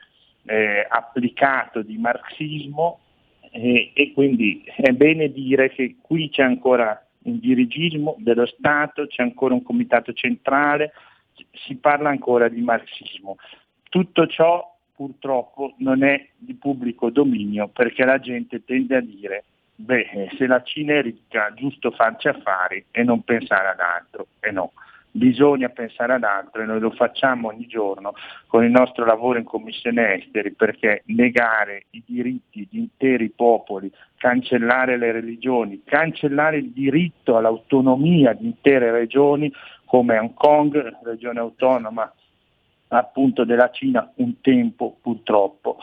[0.46, 3.00] eh, applicato di marxismo
[3.52, 9.22] eh, e quindi è bene dire che qui c'è ancora un dirigismo dello Stato, c'è
[9.22, 10.94] ancora un comitato centrale,
[11.54, 13.38] si parla ancora di marxismo.
[13.90, 19.46] Tutto ciò purtroppo non è di pubblico dominio perché la gente tende a dire
[19.76, 24.28] beh se la Cina è ricca giusto farci affari e non pensare ad altro.
[24.42, 24.74] E no
[25.10, 28.14] bisogna pensare ad altro e noi lo facciamo ogni giorno
[28.48, 34.98] con il nostro lavoro in Commissione Esteri perché negare i diritti di interi popoli, cancellare
[34.98, 39.50] le religioni, cancellare il diritto all'autonomia di intere regioni
[39.86, 42.14] come Hong Kong, regione autonoma
[42.90, 45.78] appunto della Cina un tempo purtroppo,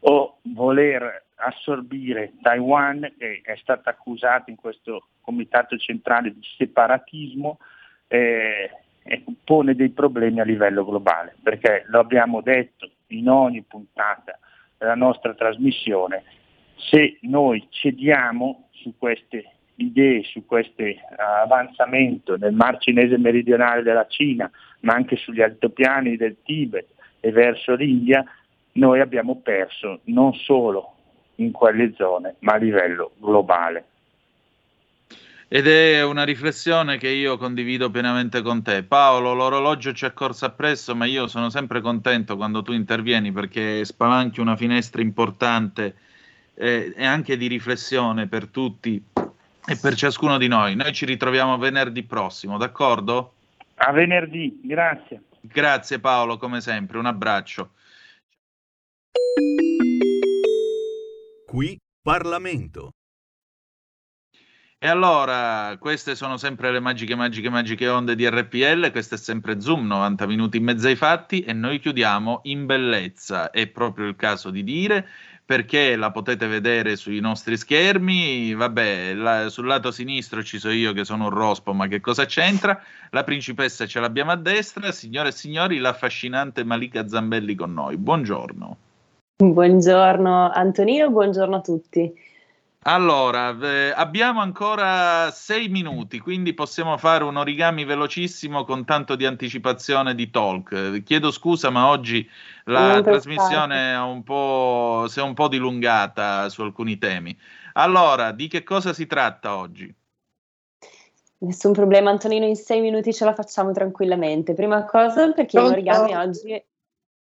[0.00, 7.58] o voler assorbire Taiwan, che è stata accusata in questo comitato centrale di separatismo,
[8.08, 8.70] eh,
[9.44, 14.38] pone dei problemi a livello globale, perché lo abbiamo detto in ogni puntata
[14.78, 16.24] della nostra trasmissione,
[16.76, 20.82] se noi cediamo su queste idee, su questo
[21.42, 24.50] avanzamento nel mar cinese meridionale della Cina,
[24.80, 26.86] ma anche sugli altopiani del Tibet
[27.20, 28.24] e verso l'India,
[28.72, 30.94] noi abbiamo perso non solo
[31.36, 33.84] in quelle zone, ma a livello globale.
[35.54, 38.84] Ed è una riflessione che io condivido pienamente con te.
[38.84, 43.84] Paolo, l'orologio ci è corso appresso, ma io sono sempre contento quando tu intervieni perché
[43.84, 45.94] spalanchi una finestra importante
[46.54, 49.02] eh, e anche di riflessione per tutti
[49.64, 50.74] e per ciascuno di noi.
[50.74, 53.34] Noi ci ritroviamo venerdì prossimo, d'accordo?
[53.76, 55.22] A venerdì, grazie.
[55.40, 57.72] Grazie Paolo, come sempre, un abbraccio.
[61.46, 62.92] Qui Parlamento.
[64.84, 69.60] E allora, queste sono sempre le magiche, magiche, magiche onde di RPL, questo è sempre
[69.60, 74.16] Zoom, 90 minuti in mezzo ai fatti e noi chiudiamo in bellezza, è proprio il
[74.16, 75.06] caso di dire,
[75.52, 80.94] perché la potete vedere sui nostri schermi, vabbè, la, sul lato sinistro ci sono io
[80.94, 82.80] che sono un rospo, ma che cosa c'entra?
[83.10, 88.76] La principessa ce l'abbiamo a destra, signore e signori, l'affascinante Malika Zambelli con noi, buongiorno.
[89.44, 92.10] Buongiorno Antonino, buongiorno a tutti.
[92.84, 99.24] Allora, eh, abbiamo ancora sei minuti, quindi possiamo fare un origami velocissimo con tanto di
[99.24, 101.02] anticipazione di talk.
[101.04, 102.28] Chiedo scusa, ma oggi
[102.64, 107.38] la Non trasmissione è un po', si è un po' dilungata su alcuni temi.
[107.74, 109.94] Allora, di che cosa si tratta oggi?
[111.38, 114.54] Nessun problema, Antonino, in sei minuti ce la facciamo tranquillamente.
[114.54, 115.72] Prima cosa, perché in Pronto?
[115.72, 116.64] origami oggi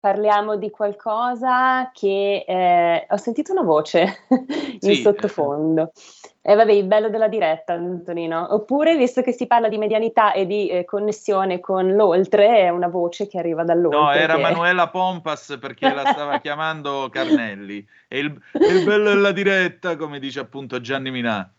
[0.04, 4.96] parliamo di qualcosa che eh, ho sentito una voce in Sì.
[4.96, 5.94] sottofondo.
[6.42, 8.54] E vabbè, il bello della diretta, Antonino.
[8.54, 12.90] Oppure, visto che si parla di medianità e di eh, connessione con l'oltre, è una
[12.90, 13.98] voce che arriva dall'oltre.
[14.02, 17.88] No, era che- Manuela Pompas perché la stava chiamando Carnelli.
[18.10, 21.50] E il, il bello della diretta, come dice appunto Gianni Minà.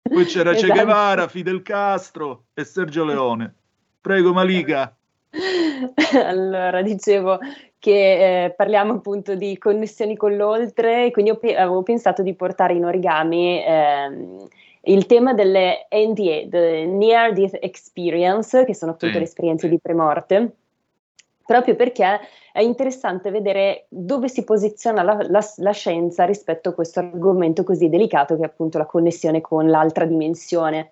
[0.00, 0.72] Poi c'era Che Esatto.
[0.74, 3.52] Guevara, Fidel Castro e Sergio Leone.
[4.00, 4.94] Prego, Malika.
[6.24, 7.38] Allora, dicevo
[7.78, 12.74] che eh, parliamo appunto di connessioni con l'oltre, quindi ho pe- avevo pensato di portare
[12.74, 14.48] in origami ehm,
[14.82, 19.78] il tema delle NDE, the Near Death Experience, che sono appunto Sì, le esperienze di
[19.78, 20.50] premorte,
[21.46, 22.20] proprio perché
[22.52, 27.88] è interessante vedere dove si posiziona la, la- la scienza rispetto a questo argomento così
[27.88, 30.90] delicato che è appunto la connessione con l'altra dimensione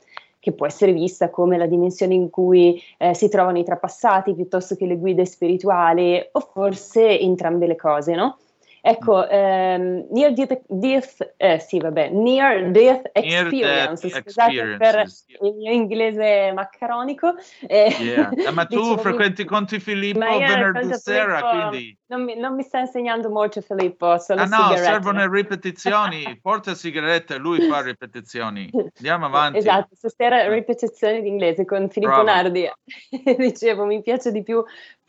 [0.48, 4.76] che può essere vista come la dimensione in cui eh, si trovano i trapassati piuttosto
[4.76, 8.38] che le guide spirituali o forse entrambe le cose, no?
[8.80, 15.04] Ecco, ehm, near death, death- eh, sì, vabbè, near death Near experience, death scusate per
[15.40, 17.34] il mio inglese maccaronico.
[17.66, 18.30] eh, Yeah.
[18.30, 21.98] Eh, ma tu frequenti Conti Filippo venerdì sera, Filippo, quindi...
[22.06, 24.84] non mi, non mi sta insegnando molto Filippo, solo Ah no, sigarette.
[24.84, 26.38] servono ripetizioni.
[26.40, 28.70] Porta sigarette lui fa ripetizioni.
[28.72, 29.58] Andiamo avanti.
[29.58, 32.32] Esatto, stasera ripetizioni di inglese con Filippo Brava.
[32.32, 32.70] Nardi.
[33.36, 34.62] Dicevo, mi piace di più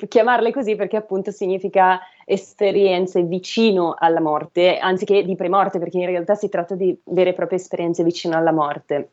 [0.08, 2.00] chiamarle così perché appunto significa
[2.32, 7.34] esperienze vicino alla morte, anziché di premorte, perché in realtà si tratta di vere e
[7.34, 9.10] proprie esperienze vicino alla morte.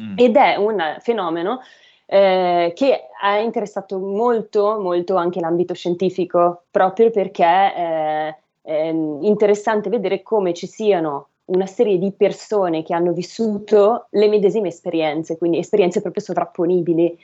[0.00, 0.14] Mm.
[0.16, 1.60] Ed è un fenomeno
[2.06, 8.86] eh, che ha interessato molto, molto anche l'ambito scientifico, proprio perché eh, è
[9.20, 15.36] interessante vedere come ci siano una serie di persone che hanno vissuto le medesime esperienze,
[15.36, 17.18] quindi esperienze proprio sovrapponibili.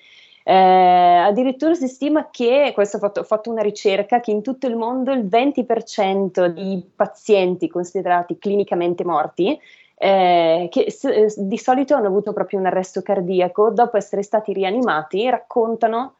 [0.45, 4.66] Eh, addirittura si stima che, questo ho fatto, ho fatto una ricerca, che in tutto
[4.66, 9.59] il mondo il 20% di pazienti considerati clinicamente morti
[10.03, 14.53] eh, che s- eh, di solito hanno avuto proprio un arresto cardiaco, dopo essere stati
[14.53, 16.16] rianimati, raccontano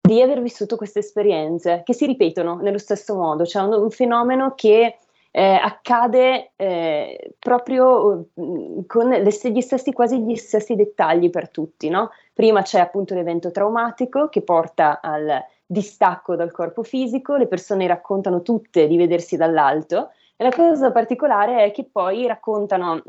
[0.00, 4.54] di aver vissuto queste esperienze che si ripetono nello stesso modo, cioè un, un fenomeno
[4.54, 4.98] che
[5.30, 11.88] eh, accade eh, proprio mm, con le gli stessi, quasi gli stessi dettagli per tutti,
[11.88, 12.10] no?
[12.34, 18.42] Prima c'è appunto l'evento traumatico che porta al distacco dal corpo fisico, le persone raccontano
[18.42, 23.00] tutte di vedersi dall'alto e la cosa particolare è che poi raccontano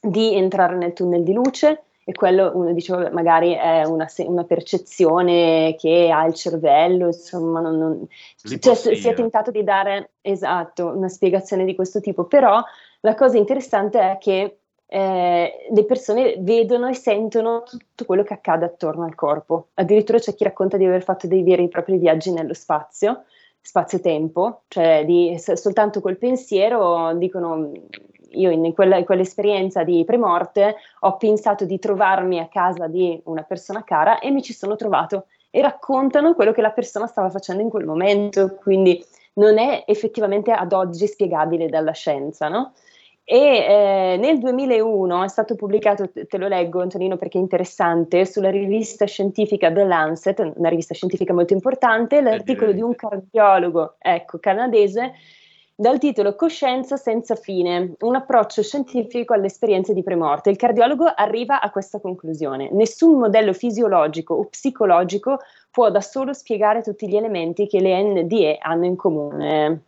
[0.00, 4.44] di entrare nel tunnel di luce e quello uno dice vabbè, magari è una, una
[4.44, 8.06] percezione che ha il cervello, insomma, non, non-
[8.58, 12.62] cioè, si è tentato di dare esatto una spiegazione di questo tipo, però
[13.00, 14.59] la cosa interessante è che
[14.92, 19.68] eh, le persone vedono e sentono tutto quello che accade attorno al corpo.
[19.74, 23.22] Addirittura c'è chi racconta di aver fatto dei veri e propri viaggi nello spazio,
[23.60, 27.70] spazio-tempo, cioè di, soltanto col pensiero dicono
[28.32, 33.42] io in quella- in quell'esperienza di premorte ho pensato di trovarmi a casa di una
[33.42, 37.62] persona cara e mi ci sono trovato e raccontano quello che la persona stava facendo
[37.62, 39.04] in quel momento, quindi
[39.34, 42.72] non è effettivamente ad oggi spiegabile dalla scienza, no?
[43.24, 48.50] E eh, nel 2001 è stato pubblicato, te lo leggo Antonino perché è interessante, sulla
[48.50, 55.12] rivista scientifica The Lancet, una rivista scientifica molto importante, l'articolo di un cardiologo ecco, canadese
[55.80, 60.50] dal titolo Coscienza senza fine, un approccio scientifico alle esperienze di premorte.
[60.50, 62.68] Il cardiologo arriva a questa conclusione.
[62.70, 65.38] Nessun modello fisiologico o psicologico
[65.70, 69.84] può da solo spiegare tutti gli elementi che le NDE hanno in comune.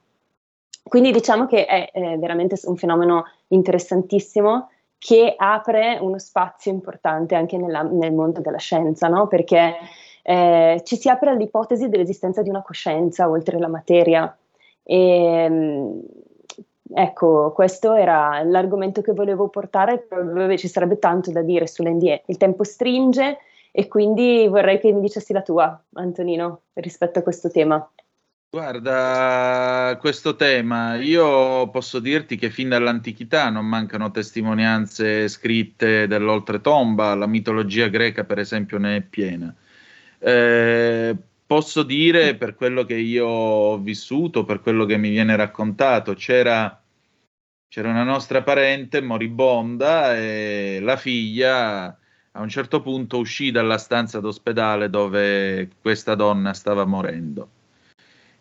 [0.92, 7.56] Quindi diciamo che è, è veramente un fenomeno interessantissimo che apre uno spazio importante anche
[7.56, 9.26] nella, nel mondo della scienza, no?
[9.26, 9.74] perché
[10.22, 14.36] eh, ci si apre all'ipotesi dell'esistenza di una coscienza oltre la materia.
[14.82, 16.02] E, ehm,
[16.92, 20.06] ecco, questo era l'argomento che volevo portare,
[20.58, 22.24] ci sarebbe tanto da dire sull'NDE.
[22.26, 23.38] Il tempo stringe
[23.70, 27.90] e quindi vorrei che mi dicessi la tua, Antonino, rispetto a questo tema.
[28.54, 37.26] Guarda, questo tema, io posso dirti che fin dall'antichità non mancano testimonianze scritte dell'oltretomba, la
[37.26, 39.54] mitologia greca per esempio ne è piena.
[40.18, 41.16] Eh,
[41.46, 46.78] posso dire per quello che io ho vissuto, per quello che mi viene raccontato, c'era,
[47.68, 54.20] c'era una nostra parente moribonda e la figlia a un certo punto uscì dalla stanza
[54.20, 57.60] d'ospedale dove questa donna stava morendo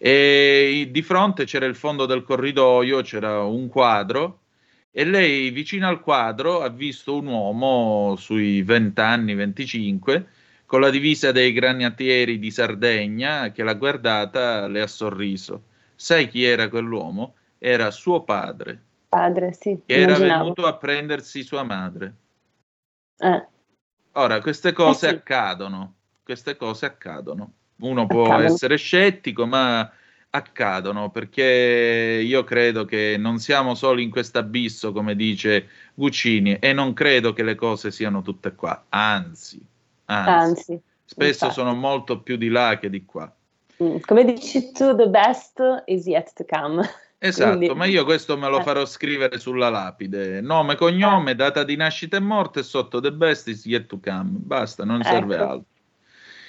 [0.03, 4.40] e di fronte c'era il fondo del corridoio, c'era un quadro
[4.90, 10.28] e lei vicino al quadro ha visto un uomo sui 20 anni, 25,
[10.65, 15.65] con la divisa dei granatieri di Sardegna che l'ha guardata, le ha sorriso.
[15.94, 17.36] Sai chi era quell'uomo?
[17.60, 18.82] Era suo padre.
[19.07, 19.84] Padre, sì.
[19.86, 22.15] Che era venuto a prendersi sua madre.
[23.19, 23.48] Eh.
[24.14, 25.15] Ora, queste cose Eh sì.
[25.15, 27.53] accadono, queste cose accadono.
[27.82, 28.48] Uno può Accadono.
[28.48, 29.90] essere scettico, ma
[30.34, 36.72] accadono perché io credo che non siamo solo in questo abisso, come dice Guccini, e
[36.74, 39.60] non credo che le cose siano tutte qua, anzi,
[40.06, 41.53] anzi, Anzi, spesso infatti.
[41.53, 43.32] sono molto più di là che di qua.
[43.84, 46.82] Mm, come dici tu, the best is yet to come.
[47.24, 48.64] Esatto, Quindi- ma io questo me lo Eh.
[48.64, 50.41] farò scrivere sulla lapide.
[50.41, 54.30] Nome, cognome, data di nascita e morte sotto the best is yet to come.
[54.32, 55.44] Basta, non serve Ecco.
[55.44, 55.66] altro.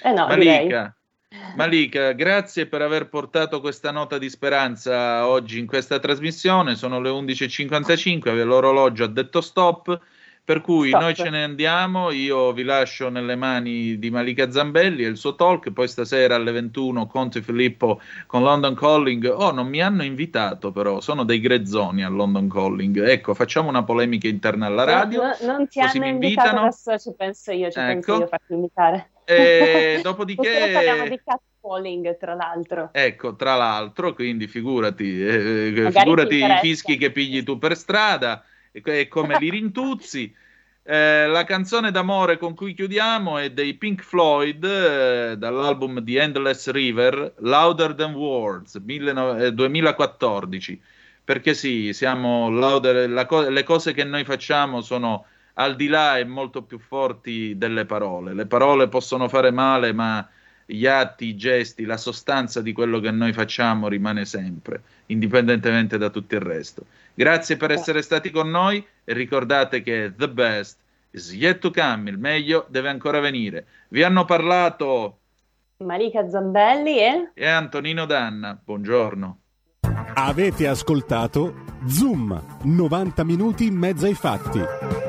[0.01, 0.93] Eh no, direi.
[1.55, 6.75] Malika, grazie per aver portato questa nota di speranza oggi in questa trasmissione.
[6.75, 9.99] Sono le 11.55, l'orologio ha detto stop,
[10.45, 11.01] per cui Stop.
[11.01, 12.11] noi ce ne andiamo.
[12.11, 15.71] Io vi lascio nelle mani di Malika Zambelli e il suo talk.
[15.71, 19.25] Poi stasera alle 21 Conte Filippo con London Calling.
[19.25, 22.97] Oh, non mi hanno invitato, però sono dei grezzoni a London Calling.
[23.07, 25.21] Ecco, facciamo una polemica interna alla radio.
[25.21, 26.59] No, no, non ti hanno invitato, invitano.
[26.61, 28.19] adesso ci penso io, ci penso Ecco.
[28.19, 29.07] io a farti invitare.
[29.33, 30.71] E Stasera dopodiché.
[30.73, 32.89] parliamo di catcalling, tra l'altro.
[32.91, 37.77] Ecco, tra l'altro, quindi figurati, eh, eh, figurati ti i fischi che pigli tu per
[37.77, 40.33] strada e, come li rintuzzi.
[40.85, 46.69] Eh, la canzone d'amore con cui chiudiamo è dei Pink Floyd eh, dall'album The Endless
[46.71, 50.81] River, Louder Than Words, 19- eh, 2014.
[51.23, 55.25] Perché sì, siamo louder, co- le cose che noi facciamo sono
[55.55, 58.33] al di là e molto più forti delle parole.
[58.33, 60.27] Le parole possono fare male, ma
[60.65, 66.09] gli atti, i gesti, la sostanza di quello che noi facciamo rimane sempre, indipendentemente da
[66.09, 66.85] tutto il resto.
[67.13, 70.77] Grazie per essere stati con noi e ricordate che the best
[71.11, 73.65] is yet to come, il meglio deve ancora venire.
[73.89, 75.17] Vi hanno parlato
[75.77, 77.31] Malika Zambelli e...
[77.33, 78.59] e Antonino Danna.
[78.63, 79.37] Buongiorno.
[80.15, 85.02] Avete ascoltato Zoom, 90 minuti in mezzo ai fatti.